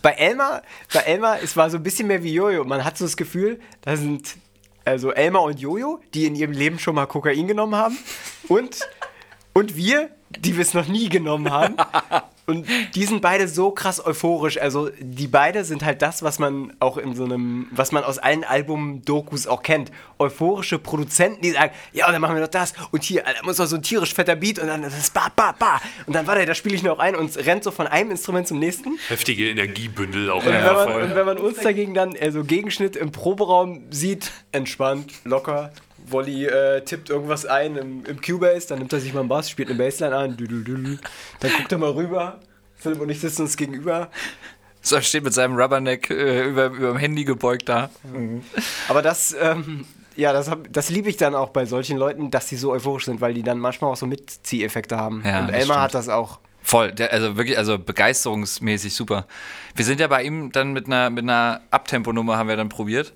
[0.02, 0.62] Bei Elmar,
[0.93, 2.65] bei Elmar, es war so ein bisschen mehr wie Jojo.
[2.65, 4.36] Man hat so das Gefühl, da sind
[4.84, 7.98] also Elmar und Jojo, die in ihrem Leben schon mal Kokain genommen haben.
[8.50, 8.82] Und,
[9.54, 11.78] und wir, die wir es noch nie genommen haben.
[12.49, 14.57] Und die sind beide so krass euphorisch.
[14.57, 18.19] Also die beide sind halt das, was man auch in so einem, was man aus
[18.19, 19.91] allen Album-Dokus auch kennt.
[20.17, 22.73] Euphorische Produzenten, die sagen, ja, dann machen wir doch das.
[22.91, 25.27] Und hier, Alter, muss doch so ein tierisch fetter Beat und dann das ist ba,
[25.36, 25.81] ba, ba.
[26.05, 28.60] Und dann warte, da spiele ich noch ein und rennt so von einem Instrument zum
[28.60, 28.97] nächsten.
[29.10, 30.45] Heftige Energiebündel auch.
[30.45, 31.01] Und, wenn man, voll.
[31.01, 35.73] und wenn man uns dagegen dann äh, so Gegenschnitt im Proberaum sieht, entspannt, locker,
[36.12, 39.50] Wolli äh, tippt irgendwas ein im, im Cubase, dann nimmt er sich mal einen Bass,
[39.50, 42.39] spielt eine Bassline an, dann guckt er mal rüber,
[42.76, 44.10] Philipp und ich sitzen uns gegenüber.
[44.82, 47.89] So er steht mit seinem Rubberneck äh, über, über dem Handy gebeugt da.
[48.88, 52.48] Aber das, ähm, ja, das, hab- das liebe ich dann auch bei solchen Leuten, dass
[52.48, 55.24] die so euphorisch sind, weil die dann manchmal auch so Mitzieheffekte haben.
[55.26, 56.39] Ja, und Elmar hat das auch.
[56.63, 59.26] Voll, der, also wirklich, also begeisterungsmäßig super.
[59.76, 63.13] Wir sind ja bei ihm dann mit einer, mit einer Abtempo-Nummer haben wir dann probiert.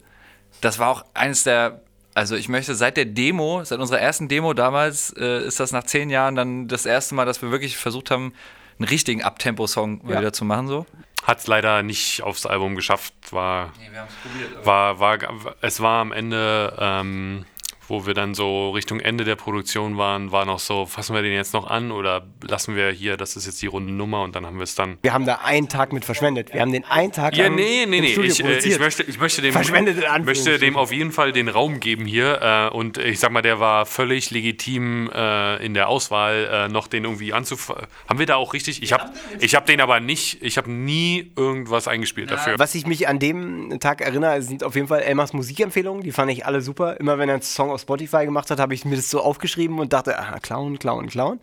[0.61, 1.81] Das war auch eines der,
[2.13, 5.83] also ich möchte seit der Demo, seit unserer ersten Demo damals, äh, ist das nach
[5.83, 8.33] zehn Jahren dann das erste Mal, dass wir wirklich versucht haben,
[8.79, 10.19] einen richtigen Abtempo-Song Ja.
[10.19, 10.85] wieder zu machen so.
[11.23, 13.13] Hat es leider nicht aufs Album geschafft.
[13.29, 14.65] War, wir haben es probiert.
[14.65, 15.17] war, war,
[15.61, 17.45] es war am Ende, ähm,
[17.91, 21.33] wo wir dann so Richtung Ende der Produktion waren, war noch so, fassen wir den
[21.33, 24.45] jetzt noch an oder lassen wir hier, das ist jetzt die runde Nummer und dann
[24.45, 24.97] haben wir es dann.
[25.01, 26.53] Wir haben da einen Tag mit verschwendet.
[26.53, 28.11] Wir haben den einen Tag Ja, nee, nee, nee.
[28.13, 28.79] Studio Ich, äh, ich, produziert.
[28.79, 32.41] möchte, ich möchte dem, Verschwendet in möchte dem auf jeden Fall den Raum geben hier.
[32.41, 36.87] Äh, und ich sag mal, der war völlig legitim äh, in der Auswahl, äh, noch
[36.87, 37.87] den irgendwie anzufangen.
[38.07, 38.81] Haben wir da auch richtig?
[38.81, 42.57] Ich habe ich hab den aber nicht, ich habe nie irgendwas eingespielt dafür.
[42.57, 46.03] Was ich mich an dem Tag erinnere, sind auf jeden Fall Elmars Musikempfehlungen.
[46.03, 46.99] Die fand ich alle super.
[46.99, 49.93] Immer wenn er einen Song Spotify gemacht hat, habe ich mir das so aufgeschrieben und
[49.93, 51.39] dachte, ah, Clown, Clown, Clown.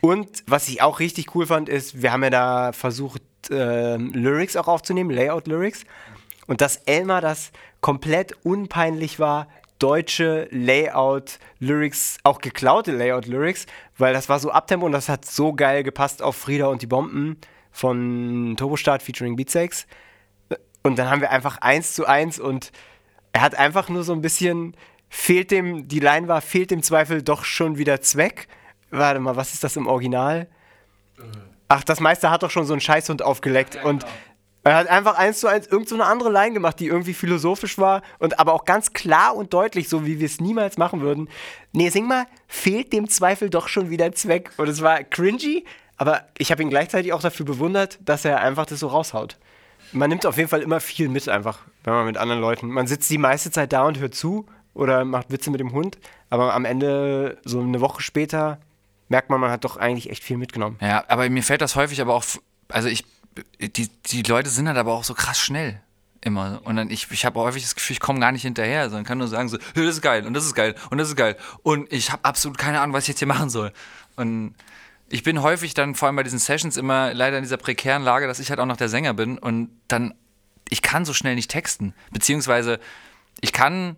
[0.00, 4.56] Und was ich auch richtig cool fand, ist, wir haben ja da versucht, ähm, Lyrics
[4.56, 5.84] auch aufzunehmen, Layout-Lyrics.
[6.46, 13.66] Und dass Elmar das komplett unpeinlich war, deutsche Layout-Lyrics, auch geklaute Layout-Lyrics,
[13.98, 16.86] weil das war so Abtempo und das hat so geil gepasst auf Frieda und die
[16.86, 17.38] Bomben
[17.72, 19.86] von Turbostart featuring Beatsex.
[20.82, 22.72] Und dann haben wir einfach eins zu eins und
[23.32, 24.76] er hat einfach nur so ein bisschen,
[25.08, 28.48] fehlt dem, die Line war, fehlt dem Zweifel doch schon wieder Zweck.
[28.90, 30.48] Warte mal, was ist das im Original?
[31.68, 34.04] Ach, das Meister hat doch schon so einen Scheißhund aufgeleckt und
[34.62, 37.78] er hat einfach eins zu eins irgend so eine andere Line gemacht, die irgendwie philosophisch
[37.78, 41.28] war und aber auch ganz klar und deutlich, so wie wir es niemals machen würden.
[41.72, 44.50] Nee, sing mal, fehlt dem Zweifel doch schon wieder Zweck.
[44.56, 45.64] Und es war cringy,
[45.96, 49.38] aber ich habe ihn gleichzeitig auch dafür bewundert, dass er einfach das so raushaut.
[49.92, 52.68] Man nimmt auf jeden Fall immer viel mit einfach, wenn man mit anderen Leuten.
[52.68, 55.98] Man sitzt die meiste Zeit da und hört zu oder macht Witze mit dem Hund,
[56.30, 58.60] aber am Ende, so eine Woche später,
[59.08, 60.78] merkt man, man hat doch eigentlich echt viel mitgenommen.
[60.80, 62.24] Ja, aber mir fällt das häufig aber auch,
[62.68, 63.04] also ich,
[63.60, 65.80] die, die Leute sind halt aber auch so krass schnell.
[66.20, 66.60] Immer.
[66.64, 69.18] Und dann, ich, ich habe häufig das Gefühl, ich komme gar nicht hinterher, sondern kann
[69.18, 71.36] nur sagen so, das ist geil und das ist geil und das ist geil.
[71.62, 73.72] Und ich habe absolut keine Ahnung, was ich jetzt hier machen soll.
[74.16, 74.54] Und
[75.08, 78.26] ich bin häufig dann, vor allem bei diesen Sessions, immer leider in dieser prekären Lage,
[78.26, 80.14] dass ich halt auch noch der Sänger bin und dann,
[80.68, 81.94] ich kann so schnell nicht texten.
[82.10, 82.80] Beziehungsweise,
[83.40, 83.96] ich kann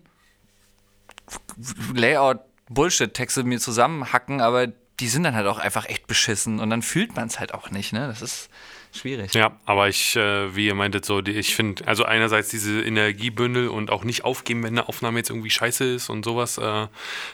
[1.93, 2.39] Layout,
[2.69, 7.15] Bullshit-Texte mir zusammenhacken, aber die sind dann halt auch einfach echt beschissen und dann fühlt
[7.15, 8.07] man es halt auch nicht, ne?
[8.07, 8.49] Das ist
[8.91, 9.33] schwierig.
[9.33, 13.91] Ja, aber ich, äh, wie ihr meintet, so, ich finde, also einerseits diese Energiebündel und
[13.91, 16.87] auch nicht aufgeben, wenn eine Aufnahme jetzt irgendwie scheiße ist und sowas, äh,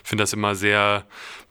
[0.03, 1.05] finde das immer sehr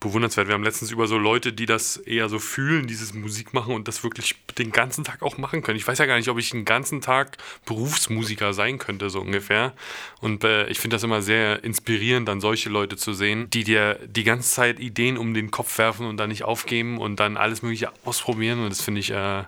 [0.04, 0.48] bewundernswert.
[0.48, 3.88] Wir haben letztens über so Leute, die das eher so fühlen, dieses Musik machen und
[3.88, 5.78] das wirklich den ganzen Tag auch machen können.
[5.78, 9.72] Ich weiß ja gar nicht, ob ich den ganzen Tag Berufsmusiker sein könnte, so ungefähr.
[10.20, 13.98] Und äh, ich finde das immer sehr inspirierend, dann solche Leute zu sehen, die dir
[14.06, 17.62] die ganze Zeit Ideen um den Kopf werfen und dann nicht aufgeben und dann alles
[17.62, 18.62] Mögliche ausprobieren.
[18.62, 19.44] Und das finde ich äh,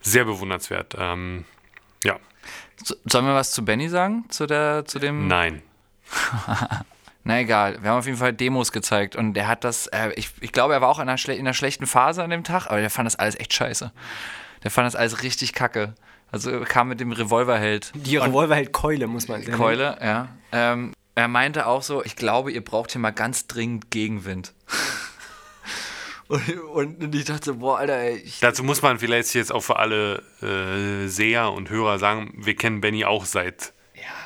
[0.00, 0.94] sehr bewundernswert.
[0.98, 1.44] Ähm,
[2.04, 2.16] ja.
[2.82, 4.24] So, sollen wir was zu Benny sagen?
[4.28, 5.28] Zu, der, zu dem.
[5.28, 5.62] Nein.
[7.24, 10.30] Na egal, wir haben auf jeden Fall Demos gezeigt und der hat das, äh, ich,
[10.40, 12.66] ich glaube, er war auch in einer, schle in einer schlechten Phase an dem Tag,
[12.66, 13.92] aber der fand das alles echt scheiße.
[14.64, 15.94] Der fand das alles richtig kacke.
[16.32, 17.92] Also er kam mit dem Revolverheld.
[17.94, 19.56] Die Revolverheld-Keule, muss man sagen.
[19.56, 20.28] Keule, ja.
[20.52, 24.54] Ähm, er meinte auch so, ich glaube, ihr braucht hier mal ganz dringend Gegenwind.
[26.30, 28.22] und, und, ich dachte, boah, Alter, ey.
[28.40, 32.80] Dazu muss man vielleicht jetzt auch für alle äh, Seher und Hörer sagen, wir kennen
[32.80, 33.72] Benny auch seit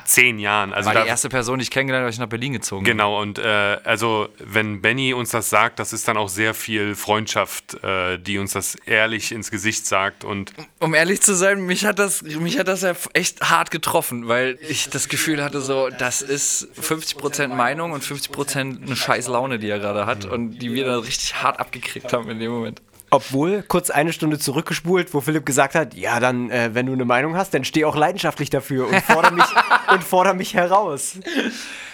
[0.05, 0.73] zehn Jahren.
[0.73, 2.85] Also war die erste Person, die ich kennengelernt habe, als ich nach Berlin gezogen.
[2.85, 6.95] Genau, und äh, also wenn Benny uns das sagt, das ist dann auch sehr viel
[6.95, 10.23] Freundschaft, äh, die uns das ehrlich ins Gesicht sagt.
[10.23, 14.27] Und um ehrlich zu sein, mich hat das, mich hat das ja echt hart getroffen,
[14.27, 19.59] weil ich das Gefühl hatte, so, das ist 50% Meinung und 50% eine scheiß Laune,
[19.59, 22.81] die er gerade hat und die wir dann richtig hart abgekriegt haben in dem Moment.
[23.15, 27.05] Obwohl, kurz eine Stunde zurückgespult, wo Philipp gesagt hat, ja, dann, äh, wenn du eine
[27.05, 29.45] Meinung hast, dann steh auch leidenschaftlich dafür und fordere mich,
[29.89, 31.17] und forder mich heraus.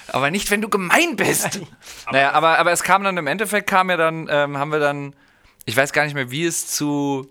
[0.08, 1.62] Aber nicht, wenn du gemein bist.
[2.12, 5.16] naja, aber, aber es kam dann, im Endeffekt kam ja dann, ähm, haben wir dann,
[5.66, 7.30] ich weiß gar nicht mehr, wie es zu,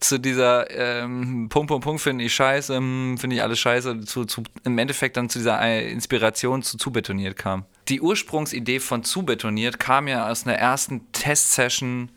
[0.00, 4.24] zu dieser ähm, Punkt, Punkt, Punkt finde ich scheiße, ähm, finde ich alles scheiße, zu,
[4.24, 7.66] zu, im Endeffekt dann zu dieser äh, Inspiration zu Zubetoniert kam.
[7.88, 12.10] Die Ursprungsidee von Zubetoniert kam ja aus einer ersten Testsession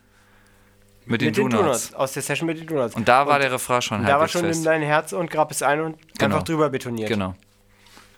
[1.05, 1.57] mit, mit den, Donuts.
[1.57, 1.93] Donuts.
[1.93, 2.95] Aus der Session mit den Donuts.
[2.95, 4.59] Und da war und der Refrain schon Da war schon fest.
[4.59, 6.35] in dein Herz und grab es ein und genau.
[6.35, 7.09] einfach drüber betoniert.
[7.09, 7.35] Genau.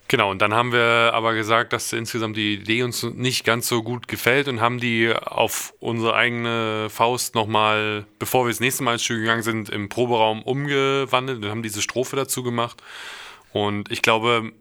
[0.10, 3.82] Genau, und dann haben wir aber gesagt, dass insgesamt die Idee uns nicht ganz so
[3.82, 8.93] gut gefällt und haben die auf unsere eigene Faust nochmal, bevor wir das nächste Mal
[8.93, 12.84] ins Studio gegangen sind, im Proberaum umgewandelt und haben diese Strophe dazu gemacht.
[13.54, 14.52] Und ich glaube,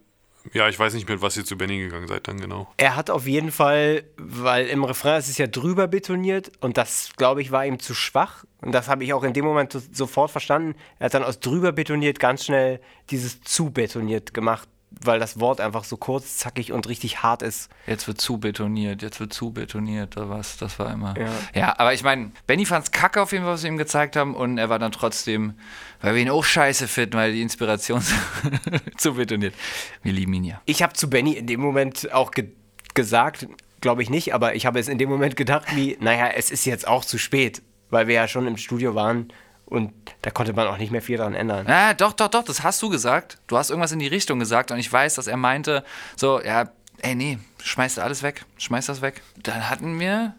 [0.53, 2.73] ja, ich weiß nicht, mit was ihr zu Benny gegangen seid dann genau.
[2.77, 7.11] Er hat auf jeden Fall, weil im Refrain ist es ja drüber betoniert und das,
[7.17, 8.45] glaube ich, war ihm zu schwach.
[8.61, 10.75] Und das habe ich auch in dem Moment sofort verstanden.
[10.99, 14.69] Er hat dann aus drüber betoniert ganz schnell dieses zu betoniert gemacht
[15.01, 17.71] weil das Wort einfach so kurz, zackig und richtig hart ist.
[17.87, 20.57] Jetzt wird zu betoniert, jetzt wird zu betoniert, oder was?
[20.57, 21.15] Das war immer.
[21.19, 23.79] Ja, ja aber ich meine, Benny fand es kacke auf jeden Fall, was wir ihm
[23.79, 25.55] gezeigt haben und er war dann trotzdem,
[26.01, 28.03] weil wir ihn auch scheiße finden, weil die Inspiration
[28.97, 29.55] zu betoniert.
[30.03, 30.61] Wir lieben ihn ja.
[30.67, 32.51] Ich habe zu Benny in dem Moment auch ge
[32.95, 33.47] gesagt,
[33.81, 36.67] glaube ich nicht, aber ich habe es in dem Moment gedacht, wie, naja, es ist
[36.67, 39.33] jetzt auch zu spät, weil wir ja schon im Studio waren
[39.73, 41.67] und da konnte man auch nicht mehr viel dran ändern.
[41.67, 43.39] Ja, doch, doch, doch, das hast du gesagt.
[43.47, 45.83] Du hast irgendwas in die Richtung gesagt und ich weiß, dass er meinte,
[46.15, 49.23] so, ja, ey, nee, schmeiß alles weg, schmeiß das weg.
[49.43, 50.35] Dann hatten wir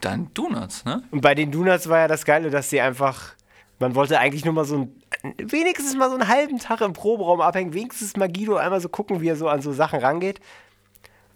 [0.00, 1.02] dann Donuts, ne?
[1.10, 3.34] Und bei den Donuts war ja das Geile, dass sie einfach,
[3.78, 5.02] man wollte eigentlich nur mal so ein,
[5.36, 9.20] wenigstens mal so einen halben Tag im Proberaum abhängen, wenigstens mal Guido einmal so gucken,
[9.20, 10.40] wie er so an so Sachen rangeht.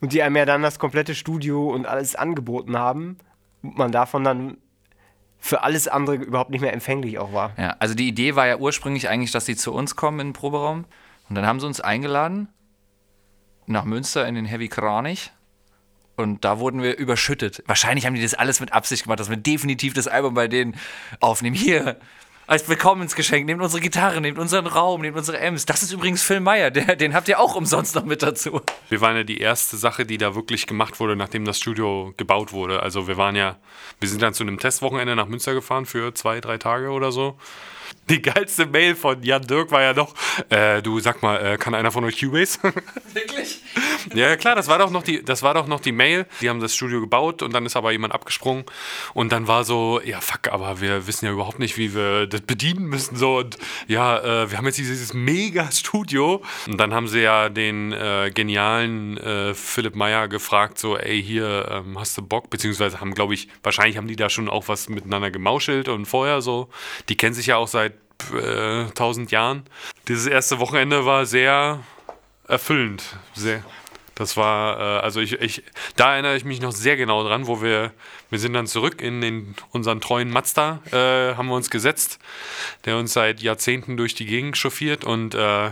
[0.00, 3.18] Und die einem ja dann das komplette Studio und alles angeboten haben.
[3.62, 4.58] Und man davon dann
[5.38, 7.52] für alles andere überhaupt nicht mehr empfänglich auch war.
[7.56, 10.32] Ja, also die Idee war ja ursprünglich eigentlich, dass sie zu uns kommen in den
[10.32, 10.84] Proberaum.
[11.28, 12.48] Und dann haben sie uns eingeladen
[13.66, 15.30] nach Münster in den Heavy Kranich.
[16.16, 17.62] Und da wurden wir überschüttet.
[17.66, 20.74] Wahrscheinlich haben die das alles mit Absicht gemacht, dass wir definitiv das Album bei denen
[21.20, 21.54] aufnehmen.
[21.54, 21.96] Hier,
[22.48, 23.46] als Willkommensgeschenk.
[23.46, 25.66] Nehmt unsere Gitarre, nehmt unseren Raum, nehmt unsere Ems.
[25.66, 28.62] Das ist übrigens Phil Meyer, der, den habt ihr auch umsonst noch mit dazu.
[28.88, 32.52] Wir waren ja die erste Sache, die da wirklich gemacht wurde, nachdem das Studio gebaut
[32.52, 32.82] wurde.
[32.82, 33.56] Also wir waren ja,
[34.00, 37.38] wir sind dann zu einem Testwochenende nach Münster gefahren für zwei, drei Tage oder so
[38.08, 40.14] die geilste Mail von Jan Dirk war ja noch,
[40.48, 42.58] äh, du sag mal, äh, kann einer von euch Cubase?
[43.12, 43.62] Wirklich?
[44.14, 46.26] Ja, klar, das war doch noch die, das war doch noch die Mail.
[46.40, 48.64] Die haben das Studio gebaut und dann ist aber jemand abgesprungen
[49.14, 52.42] und dann war so, ja fuck, aber wir wissen ja überhaupt nicht, wie wir das
[52.42, 57.08] bedienen müssen so und ja, äh, wir haben jetzt dieses mega Studio und dann haben
[57.08, 62.22] sie ja den äh, genialen äh, Philipp Meyer gefragt so, ey hier ähm, hast du
[62.22, 62.50] Bock?
[62.50, 66.40] Beziehungsweise haben, glaube ich, wahrscheinlich haben die da schon auch was miteinander gemauschelt und vorher
[66.40, 66.68] so.
[67.08, 67.94] Die kennen sich ja auch seit
[68.32, 69.64] äh, tausend Jahren.
[70.08, 71.80] Dieses erste Wochenende war sehr
[72.48, 73.04] erfüllend.
[73.34, 73.62] Sehr.
[74.18, 75.62] Das war, äh, also ich, ich,
[75.94, 77.92] da erinnere ich mich noch sehr genau dran, wo wir,
[78.30, 82.18] wir sind dann zurück in den, unseren treuen Mazda, äh, haben wir uns gesetzt,
[82.84, 85.70] der uns seit Jahrzehnten durch die Gegend chauffiert und äh,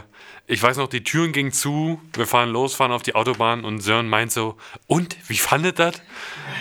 [0.49, 3.81] ich weiß noch, die Türen gingen zu, wir fahren los, fahren auf die Autobahn und
[3.81, 6.01] Sören meint so, und, wie fandet das?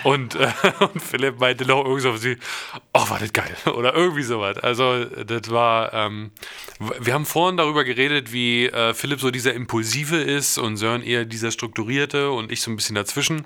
[0.03, 2.35] Und, äh, und Philipp meinte noch irgendwie so,
[2.93, 3.55] oh, war das geil.
[3.65, 4.57] Oder irgendwie sowas.
[4.57, 6.31] Also, das war, ähm,
[6.99, 11.25] wir haben vorhin darüber geredet, wie äh, Philipp so dieser Impulsive ist und Sören eher
[11.25, 13.45] dieser Strukturierte und ich so ein bisschen dazwischen.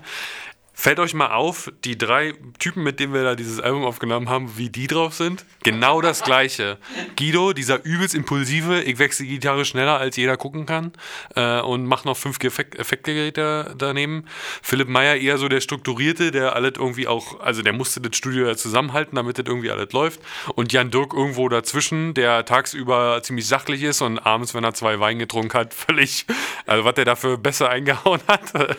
[0.80, 4.58] Fällt euch mal auf, die drei Typen, mit denen wir da dieses Album aufgenommen haben,
[4.58, 5.44] wie die drauf sind?
[5.64, 6.78] Genau das gleiche.
[7.18, 10.94] Guido, dieser übelst impulsive, ich wechsle die Gitarre schneller, als jeder gucken kann
[11.36, 14.24] äh, und macht noch fünf Effekt Effektgeräte daneben.
[14.62, 18.48] Philipp Meyer eher so der Strukturierte, der alles irgendwie auch, also der musste das Studio
[18.48, 20.22] ja zusammenhalten, damit das irgendwie alles läuft.
[20.56, 24.98] Und Jan Dirk irgendwo dazwischen, der tagsüber ziemlich sachlich ist und abends, wenn er zwei
[25.02, 26.26] Wein getrunken hat, völlig,
[26.66, 28.78] also was der dafür besser eingehauen hat.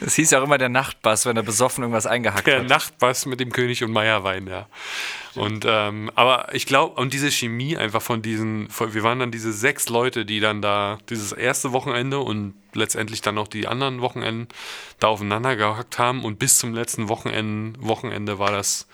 [0.00, 2.68] Es hieß ja auch immer der Nachtbass, wenn er besoffen irgendwas eingehackt Der hat.
[2.68, 4.66] Nachtbass mit dem König und Meierwein, ja.
[5.34, 9.30] Und ähm, aber ich glaube, und diese Chemie einfach von diesen, von, wir waren dann
[9.30, 14.00] diese sechs Leute, die dann da dieses erste Wochenende und letztendlich dann noch die anderen
[14.00, 14.48] Wochenenden
[14.98, 18.88] da aufeinander gehackt haben und bis zum letzten Wochenende, Wochenende war das,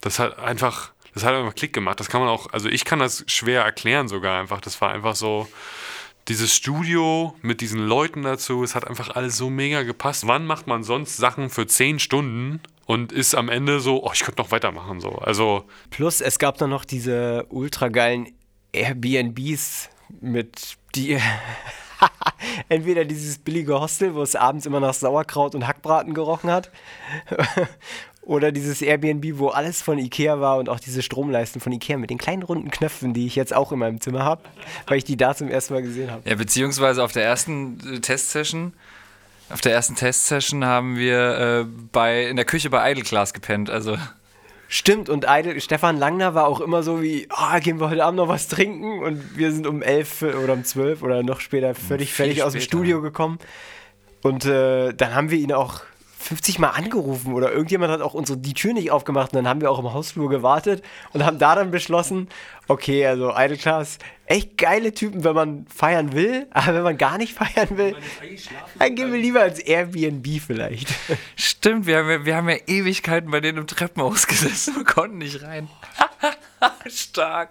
[0.00, 2.00] das hat einfach, das hat einfach Klick gemacht.
[2.00, 4.60] Das kann man auch, also ich kann das schwer erklären sogar einfach.
[4.60, 5.46] Das war einfach so,
[6.28, 10.26] dieses Studio mit diesen Leuten dazu, es hat einfach alles so mega gepasst.
[10.26, 14.20] Wann macht man sonst Sachen für zehn Stunden und ist am Ende so, oh, ich
[14.20, 15.10] könnte noch weitermachen so.
[15.10, 18.28] Also Plus, es gab dann noch diese ultra geilen
[18.72, 21.18] Airbnbs mit die.
[22.68, 26.70] Entweder dieses billige Hostel, wo es abends immer nach Sauerkraut und Hackbraten gerochen hat.
[28.22, 32.08] Oder dieses Airbnb, wo alles von Ikea war und auch diese Stromleisten von Ikea mit
[32.08, 34.42] den kleinen runden Knöpfen, die ich jetzt auch in meinem Zimmer habe,
[34.86, 36.28] weil ich die da zum ersten Mal gesehen habe.
[36.28, 38.74] Ja, beziehungsweise auf der ersten äh, Testsession,
[39.50, 43.70] auf der ersten Testsession haben wir äh, bei, in der Küche bei Idle Class gepennt.
[43.70, 43.98] Also
[44.68, 48.16] Stimmt, und Eidel, Stefan Langner war auch immer so wie, oh, gehen wir heute Abend
[48.16, 49.00] noch was trinken?
[49.00, 52.62] Und wir sind um elf oder um zwölf oder noch später völlig fertig aus dem.
[52.62, 53.38] Studio gekommen.
[54.22, 55.82] Und äh, dann haben wir ihn auch
[56.22, 59.60] 50 Mal angerufen oder irgendjemand hat auch unsere, die Tür nicht aufgemacht und dann haben
[59.60, 62.28] wir auch im Hausflur gewartet und haben da dann beschlossen,
[62.72, 67.18] okay, also Idle Class, echt geile Typen, wenn man feiern will, aber wenn man gar
[67.18, 67.94] nicht feiern will,
[68.78, 70.88] dann gehen wir lieber ins Airbnb vielleicht.
[71.36, 75.18] Stimmt, wir haben, ja- wir haben ja Ewigkeiten bei denen im Treppenhaus gesessen und konnten
[75.18, 75.68] nicht rein.
[76.86, 77.50] Stark.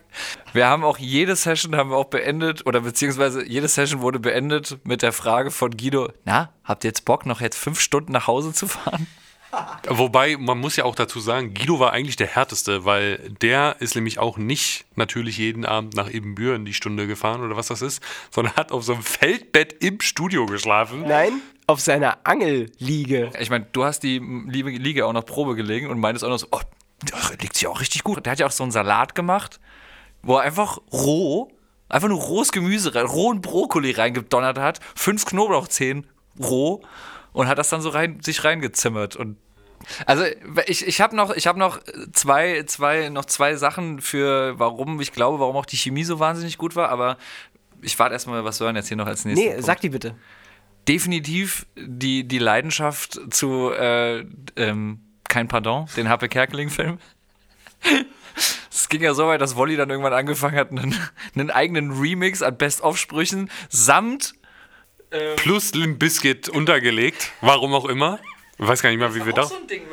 [0.54, 4.78] Wir haben auch jede Session haben wir auch beendet oder beziehungsweise jede Session wurde beendet
[4.86, 8.28] mit der Frage von Guido, na, habt ihr jetzt Bock noch jetzt fünf Stunden nach
[8.28, 9.08] Hause zu fahren?
[9.90, 13.96] Wobei, man muss ja auch dazu sagen, Guido war eigentlich der härteste, weil der ist
[13.96, 18.02] nämlich auch nicht natürlich jeden Abend nach Ebenbüren die Stunde gefahren oder was das ist,
[18.30, 21.04] sondern hat auf so einem Feldbett im Studio geschlafen.
[21.08, 23.32] Nein, auf seiner Angelliege.
[23.40, 26.40] Ich meine, du hast die liebe Liga auch noch Probe gelegen und meintest auch noch
[26.40, 26.60] so, oh,
[27.04, 28.26] der liegt sich auch richtig gut.
[28.26, 29.60] Der hat ja auch so einen Salat gemacht,
[30.22, 31.52] wo er einfach roh,
[31.90, 36.08] einfach nur rohes Gemüse, rein, rohen Brokkoli reingedonnert hat, fünf Knoblauchzehen
[36.40, 36.82] roh
[37.34, 39.38] und hat das dann so rein, sich reingezimmert und
[40.06, 40.24] also
[40.68, 41.80] ich, ich habe noch, ich hab noch
[42.14, 46.58] zwei, zwei, noch zwei Sachen für, warum ich glaube, warum auch die Chemie so wahnsinnig
[46.58, 47.18] gut war, aber
[47.82, 49.56] ich warte erstmal, was Sören jetzt hier noch als nächstes.
[49.56, 50.16] Nee, sag die bitte.
[50.88, 54.26] definitiv die, die Leidenschaft zu äh,
[54.56, 57.00] ähm, Kein Pardon, den Happe Kerkeling-Film.
[58.74, 60.96] Es ging ja so weit, dass Wolli dann irgendwann angefangen hat, einen,
[61.36, 64.34] einen eigenen Remix an Best-of-Sprüchen samt
[65.38, 68.20] Plus Limp Bizkit untergelegt, warum auch immer.
[68.58, 69.50] Ich weiß gar nicht mehr, wie wir da.
[69.70, 69.84] Ding,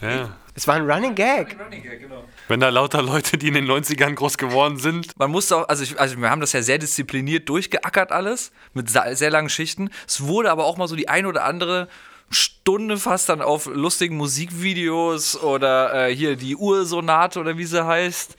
[0.00, 0.36] Ja.
[0.56, 1.56] Es war ein Running Gag.
[2.00, 2.24] genau.
[2.46, 5.82] Wenn da lauter Leute, die in den 90ern groß geworden sind, Man musste auch, also,
[5.82, 9.90] ich, also wir haben das ja sehr diszipliniert durchgeackert alles, mit sehr langen Schichten.
[10.06, 11.88] Es wurde aber auch mal so die ein oder andere
[12.30, 18.36] Stunde fast dann auf lustigen Musikvideos oder äh, hier die Ursonate oder wie sie heißt.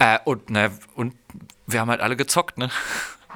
[0.00, 1.14] Äh, und, ne, und
[1.66, 2.70] wir haben halt alle gezockt, ne?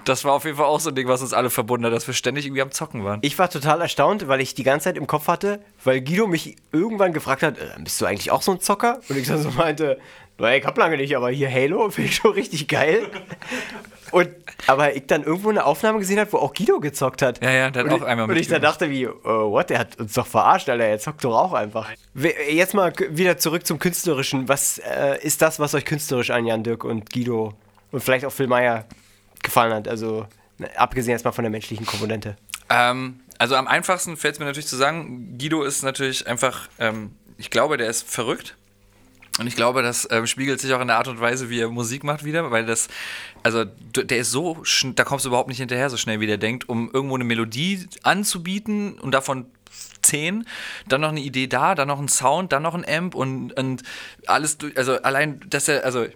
[0.04, 2.06] Das war auf jeden Fall auch so ein Ding, was uns alle verbunden hat, dass
[2.06, 3.20] wir ständig irgendwie am Zocken waren.
[3.22, 6.56] Ich war total erstaunt, weil ich die ganze Zeit im Kopf hatte, weil Guido mich
[6.72, 9.00] irgendwann gefragt hat, äh, bist du eigentlich auch so ein Zocker?
[9.08, 9.98] Und ich dann so meinte,
[10.38, 13.10] naja, ich hab lange nicht, aber hier Halo finde ich schon richtig geil.
[14.10, 14.30] Und,
[14.66, 17.42] aber ich dann irgendwo eine Aufnahme gesehen habe, wo auch Guido gezockt hat.
[17.42, 19.80] Ja, ja, der hat und auch einmal Und ich dann dachte wie, äh, what, der
[19.80, 21.90] hat uns doch verarscht, Alter, er zockt doch auch einfach.
[22.50, 24.48] Jetzt mal wieder zurück zum Künstlerischen.
[24.48, 27.52] Was äh, ist das, was euch künstlerisch an Jan Dirk und Guido
[27.90, 28.86] und vielleicht auch Phil Meyer
[29.48, 29.88] gefallen hat?
[29.88, 30.26] Also,
[30.58, 32.36] ne, abgesehen erstmal von der menschlichen Komponente.
[32.70, 37.12] Ähm, also am einfachsten fällt es mir natürlich zu sagen, Guido ist natürlich einfach, ähm,
[37.36, 38.56] ich glaube, der ist verrückt.
[39.38, 41.68] Und ich glaube, das ähm, spiegelt sich auch in der Art und Weise, wie er
[41.68, 42.88] Musik macht wieder, weil das,
[43.44, 44.64] also der ist so,
[44.96, 47.86] da kommst du überhaupt nicht hinterher, so schnell wie der denkt, um irgendwo eine Melodie
[48.02, 49.46] anzubieten und davon
[50.02, 50.44] zehn,
[50.88, 53.82] dann noch eine Idee da, dann noch ein Sound, dann noch ein Amp und, und
[54.26, 56.06] alles, also allein, dass er, also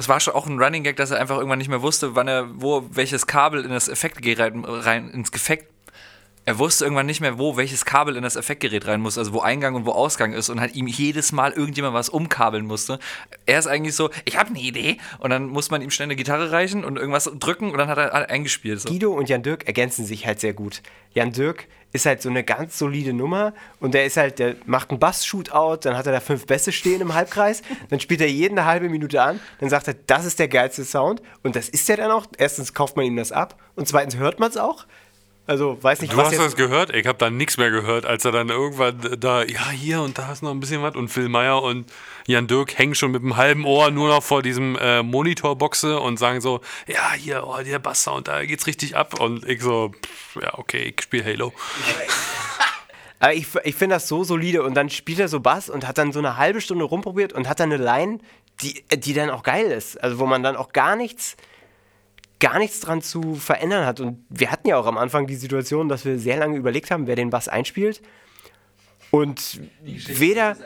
[0.00, 2.26] es war schon auch ein Running Gag, dass er einfach irgendwann nicht mehr wusste, wann
[2.26, 5.69] er, wo, welches Kabel in das Effektgerät rein, ins Effekt
[6.50, 9.38] er wusste irgendwann nicht mehr, wo welches Kabel in das Effektgerät rein muss, also wo
[9.38, 12.98] Eingang und wo Ausgang ist und halt ihm jedes Mal irgendjemand was umkabeln musste.
[13.46, 16.16] Er ist eigentlich so, ich habe eine Idee und dann muss man ihm schnell eine
[16.16, 18.80] Gitarre reichen und irgendwas drücken und dann hat er eingespielt.
[18.80, 18.88] So.
[18.88, 20.82] Guido und Jan Dirk ergänzen sich halt sehr gut.
[21.14, 24.90] Jan Dirk ist halt so eine ganz solide Nummer und der ist halt, der macht
[24.90, 28.58] einen Bass-Shootout, dann hat er da fünf Bässe stehen im Halbkreis, dann spielt er jeden
[28.58, 31.88] eine halbe Minute an, dann sagt er, das ist der geilste Sound und das ist
[31.88, 32.26] er dann auch.
[32.38, 34.86] Erstens kauft man ihm das ab und zweitens hört man es auch.
[35.46, 36.94] Also weiß nicht, Du was hast jetzt- das gehört?
[36.94, 40.30] Ich habe da nichts mehr gehört, als er dann irgendwann da, ja, hier und da
[40.30, 41.90] ist noch ein bisschen was und Phil Meyer und
[42.26, 46.18] Jan Dirk hängen schon mit dem halben Ohr nur noch vor diesem äh, Monitorboxe und
[46.18, 50.36] sagen so, ja, hier, oh, der Basssound, da geht's richtig ab und ich so, pff,
[50.40, 51.52] ja, okay, ich spiele Halo.
[53.18, 55.98] Aber ich, ich finde das so solide und dann spielt er so Bass und hat
[55.98, 58.18] dann so eine halbe Stunde rumprobiert und hat dann eine Line,
[58.62, 60.02] die, die dann auch geil ist.
[60.02, 61.36] Also wo man dann auch gar nichts,
[62.40, 64.00] gar nichts dran zu verändern hat.
[64.00, 67.06] Und wir hatten ja auch am Anfang die Situation, dass wir sehr lange überlegt haben,
[67.06, 68.02] wer den Bass einspielt.
[69.12, 70.56] Und weder,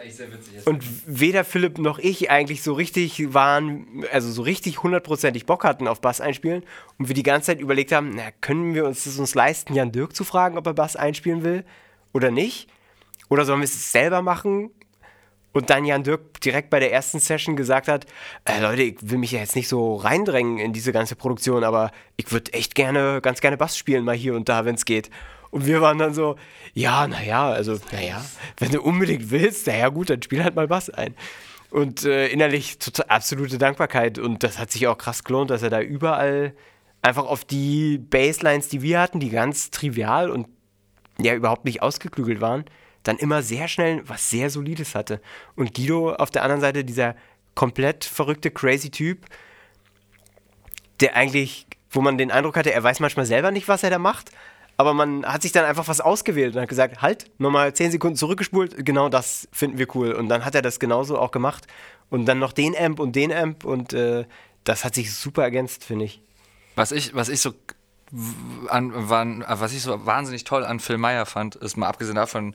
[0.67, 5.89] und weder Philipp noch ich eigentlich so richtig waren, also so richtig hundertprozentig Bock hatten
[5.89, 6.63] auf Bass einspielen
[6.99, 9.93] und wir die ganze Zeit überlegt haben, na, können wir uns das uns leisten, Jan
[9.93, 11.65] Dirk zu fragen, ob er Bass einspielen will
[12.13, 12.69] oder nicht?
[13.31, 14.71] Oder sollen wir es selber machen?
[15.55, 18.07] Und dann Jan Dirk direkt bei der ersten Session gesagt hat,
[18.45, 21.93] äh, Leute, ich will mich ja jetzt nicht so reindrängen in diese ganze Produktion, aber
[22.17, 25.11] ich würde echt gerne, ganz gerne Bass spielen, mal hier und da, wenn es geht.
[25.53, 26.35] Und wir waren dann so,
[26.73, 28.25] ja, naja, also, naja,
[28.59, 31.15] wenn du unbedingt willst, naja gut, dann spiel halt mal Bass ein.
[31.71, 34.19] Und äh, innerlich total, absolute Dankbarkeit.
[34.19, 36.55] Und das hat sich auch krass gelohnt, dass er da überall
[37.01, 40.49] einfach auf die Basslines, die wir hatten, die ganz trivial und
[41.19, 42.65] ja überhaupt nicht ausgeklügelt waren,
[43.05, 45.21] dann immer sehr schnell was sehr Solides hatte.
[45.55, 47.15] Und Guido auf der anderen Seite, dieser
[47.55, 49.27] komplett verrückte, crazy Typ,
[51.01, 53.99] der eigentlich, wo man den Eindruck hatte, er weiß manchmal selber nicht, was er da
[53.99, 54.31] macht,
[54.77, 58.17] aber man hat sich dann einfach was ausgewählt und hat gesagt, halt, nochmal 10 Sekunden
[58.17, 60.13] zurückgespult, genau das finden wir cool.
[60.13, 61.67] Und dann hat er das genauso auch gemacht.
[62.11, 64.25] Und dann noch den Amp und den Amp und äh,
[64.65, 66.21] das hat sich super ergänzt, finde ich.
[66.75, 67.55] Was ich, was ich so
[68.69, 72.55] an, wann, was ich so wahnsinnig toll an Phil Meyer fand, ist mal abgesehen davon,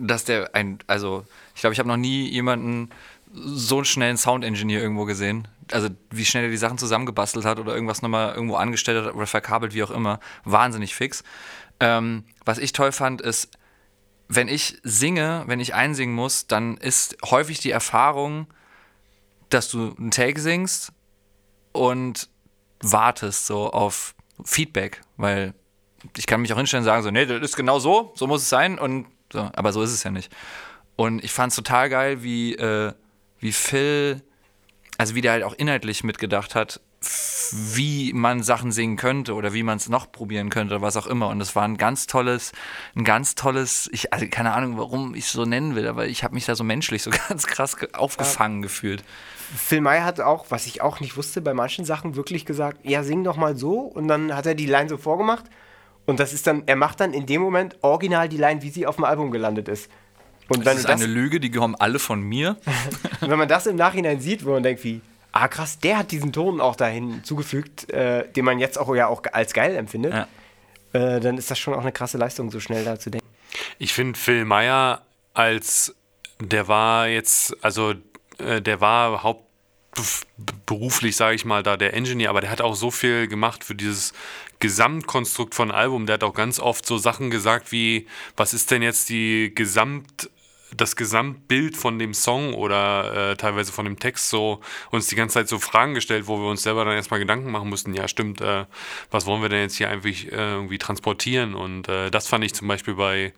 [0.00, 1.24] dass der ein, also
[1.54, 2.90] ich glaube, ich habe noch nie jemanden
[3.32, 5.48] so einen schnellen Sound-Engineer irgendwo gesehen.
[5.72, 9.26] Also wie schnell er die Sachen zusammengebastelt hat oder irgendwas nochmal irgendwo angestellt hat oder
[9.26, 10.20] verkabelt, wie auch immer.
[10.44, 11.24] Wahnsinnig fix.
[11.80, 13.50] Ähm, was ich toll fand, ist,
[14.28, 18.46] wenn ich singe, wenn ich einsingen muss, dann ist häufig die Erfahrung,
[19.50, 20.92] dass du einen Take singst
[21.72, 22.28] und
[22.80, 25.54] wartest so auf Feedback, weil
[26.16, 28.42] ich kann mich auch hinstellen und sagen so, nee, das ist genau so, so muss
[28.42, 30.32] es sein und so, aber so ist es ja nicht.
[30.96, 32.92] Und ich fand es total geil, wie, äh,
[33.40, 34.22] wie Phil,
[34.98, 36.80] also wie der halt auch inhaltlich mitgedacht hat,
[37.52, 41.06] wie man Sachen singen könnte oder wie man es noch probieren könnte oder was auch
[41.06, 41.28] immer.
[41.28, 42.52] Und es war ein ganz tolles,
[42.96, 46.24] ein ganz tolles, ich, also keine Ahnung, warum ich es so nennen will, aber ich
[46.24, 49.04] habe mich da so menschlich so ganz krass ge- aufgefangen gefühlt.
[49.54, 53.04] Phil Meyer hat auch, was ich auch nicht wusste, bei manchen Sachen wirklich gesagt, ja,
[53.04, 53.80] sing doch mal so.
[53.80, 55.44] Und dann hat er die Line so vorgemacht.
[56.06, 58.86] Und das ist dann, er macht dann in dem Moment original die Line, wie sie
[58.86, 59.90] auf dem Album gelandet ist.
[60.48, 62.56] Und Das wenn, ist das, eine Lüge, die kommen alle von mir.
[63.20, 65.00] wenn man das im Nachhinein sieht, wo man denkt, wie,
[65.32, 69.08] ah krass, der hat diesen Ton auch dahin zugefügt, äh, den man jetzt auch ja
[69.08, 70.28] auch als geil empfindet, Ja.
[70.92, 73.26] äh, dann ist das schon auch eine krasse Leistung, so schnell da zu denken.
[73.78, 75.02] Ich finde Phil Meyer
[75.34, 75.94] als,
[76.40, 77.94] der war jetzt, also
[78.38, 79.24] äh, der war
[79.96, 83.74] hauptberuflich, sage ich mal, da der Engineer, aber der hat auch so viel gemacht für
[83.74, 84.12] dieses
[84.58, 86.06] Gesamtkonstrukt von Album.
[86.06, 90.30] Der hat auch ganz oft so Sachen gesagt wie, was ist denn jetzt die Gesamt
[90.76, 95.34] das Gesamtbild von dem Song oder äh, teilweise von dem Text so uns die ganze
[95.34, 98.40] Zeit so Fragen gestellt, wo wir uns selber dann erstmal Gedanken machen mussten, ja stimmt,
[98.40, 98.66] äh,
[99.10, 102.52] was wollen wir denn jetzt hier eigentlich äh, irgendwie transportieren und äh, das fand ich
[102.52, 103.32] zum Beispiel bei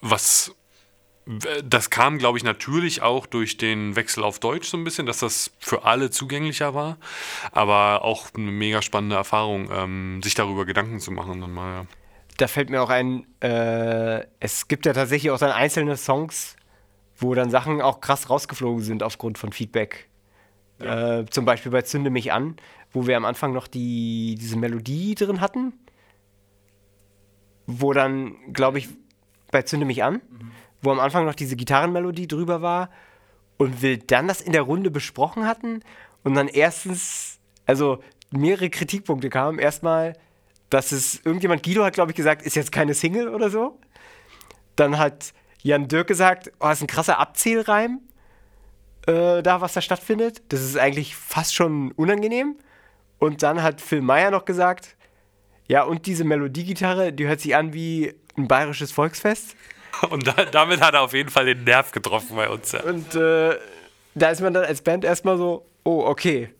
[0.00, 0.54] was
[1.64, 5.18] das kam, glaube ich, natürlich auch durch den Wechsel auf Deutsch so ein bisschen, dass
[5.18, 6.96] das für alle zugänglicher war.
[7.52, 11.40] Aber auch eine mega spannende Erfahrung, ähm, sich darüber Gedanken zu machen.
[11.40, 11.86] Dann mal, ja.
[12.38, 16.56] Da fällt mir auch ein, äh, es gibt ja tatsächlich auch dann einzelne Songs,
[17.16, 20.08] wo dann Sachen auch krass rausgeflogen sind aufgrund von Feedback.
[20.78, 22.56] Äh, zum Beispiel bei Zünde mich an,
[22.92, 25.74] wo wir am Anfang noch die, diese Melodie drin hatten.
[27.66, 28.88] Wo dann, glaube ich,
[29.50, 30.22] bei Zünde mich an,
[30.82, 32.90] wo am Anfang noch diese Gitarrenmelodie drüber war.
[33.58, 35.82] und will dann das in der Runde besprochen hatten
[36.24, 39.58] und dann erstens, also mehrere Kritikpunkte kamen.
[39.58, 40.14] Erstmal,
[40.70, 43.78] dass es irgendjemand, Guido hat glaube ich gesagt, ist jetzt keine Single oder so.
[44.76, 48.00] Dann hat Jan Dirk gesagt, oh, das ist ein krasser Abzählreim
[49.06, 50.42] äh, da, was da stattfindet.
[50.48, 52.56] Das ist eigentlich fast schon unangenehm.
[53.18, 54.96] Und dann hat Phil Meyer noch gesagt,
[55.68, 59.54] ja, und diese Melodiegitarre, die hört sich an wie ein bayerisches Volksfest.
[60.10, 62.72] Und da, damit hat er auf jeden Fall den Nerv getroffen bei uns.
[62.72, 62.82] Ja.
[62.82, 63.56] Und äh,
[64.14, 66.50] da ist man dann als Band erstmal so, oh, okay.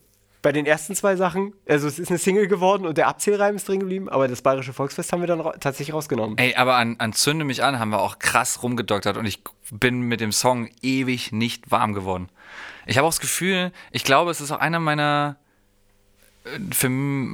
[0.41, 3.67] Bei den ersten zwei Sachen, also es ist eine Single geworden und der Abzählreim ist
[3.67, 6.35] drin geblieben, aber das Bayerische Volksfest haben wir dann ra tatsächlich rausgenommen.
[6.39, 10.01] Ey, aber an, an Zünde mich an haben wir auch krass rumgedoktert und ich bin
[10.01, 12.29] mit dem Song ewig nicht warm geworden.
[12.87, 15.37] Ich habe auch das Gefühl, ich glaube, es ist auch einer meiner
[16.43, 16.87] äh, für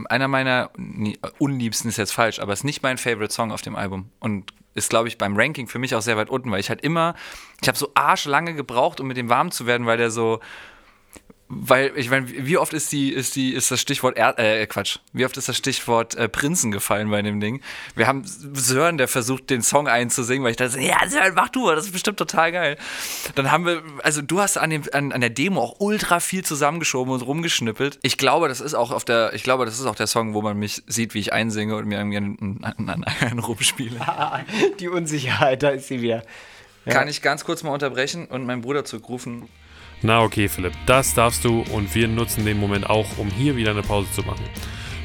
[0.09, 3.61] einer meiner nee, unliebsten ist jetzt falsch, aber es ist nicht mein Favorite Song auf
[3.61, 6.59] dem Album und ist glaube ich beim Ranking für mich auch sehr weit unten, weil
[6.59, 7.15] ich halt immer
[7.61, 10.39] ich habe so arschlange gebraucht, um mit dem warm zu werden, weil der so
[11.49, 14.99] weil ich meine, wie oft ist die, ist die, ist das Stichwort er äh, Quatsch,
[15.13, 17.61] wie oft ist das Stichwort äh, Prinzen gefallen bei dem Ding?
[17.95, 21.69] Wir haben Sören, der versucht, den Song einzusingen, weil ich dachte, ja, Sören, mach du,
[21.69, 22.77] das ist bestimmt total geil.
[23.35, 26.43] Dann haben wir, also du hast an, dem, an, an der Demo auch ultra viel
[26.43, 27.99] zusammengeschoben und rumgeschnippelt.
[28.01, 30.41] Ich glaube, das ist auch auf der, ich glaube, das ist auch der Song, wo
[30.41, 33.99] man mich sieht, wie ich einsinge und mir irgendwie einen, einen, einen, einen rumspiele.
[34.79, 36.23] Die Unsicherheit, da ist sie wieder.
[36.85, 36.93] Ja.
[36.93, 39.47] Kann ich ganz kurz mal unterbrechen und meinen Bruder zurückrufen?
[40.01, 43.71] Na okay, Philipp, das darfst du und wir nutzen den Moment auch, um hier wieder
[43.71, 44.43] eine Pause zu machen.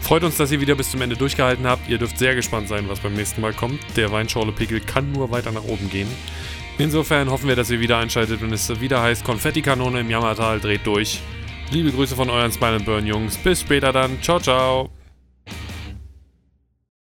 [0.01, 1.88] Freut uns, dass ihr wieder bis zum Ende durchgehalten habt.
[1.88, 3.80] Ihr dürft sehr gespannt sein, was beim nächsten Mal kommt.
[3.97, 6.09] Der Weinschorle-Pickel kann nur weiter nach oben gehen.
[6.78, 10.86] Insofern hoffen wir, dass ihr wieder einschaltet, wenn es wieder heißt Konfettikanone im Jammertal dreht
[10.86, 11.20] durch.
[11.70, 13.36] Liebe Grüße von euren Smile Burn Jungs.
[13.38, 14.20] Bis später dann.
[14.20, 15.01] Ciao, ciao.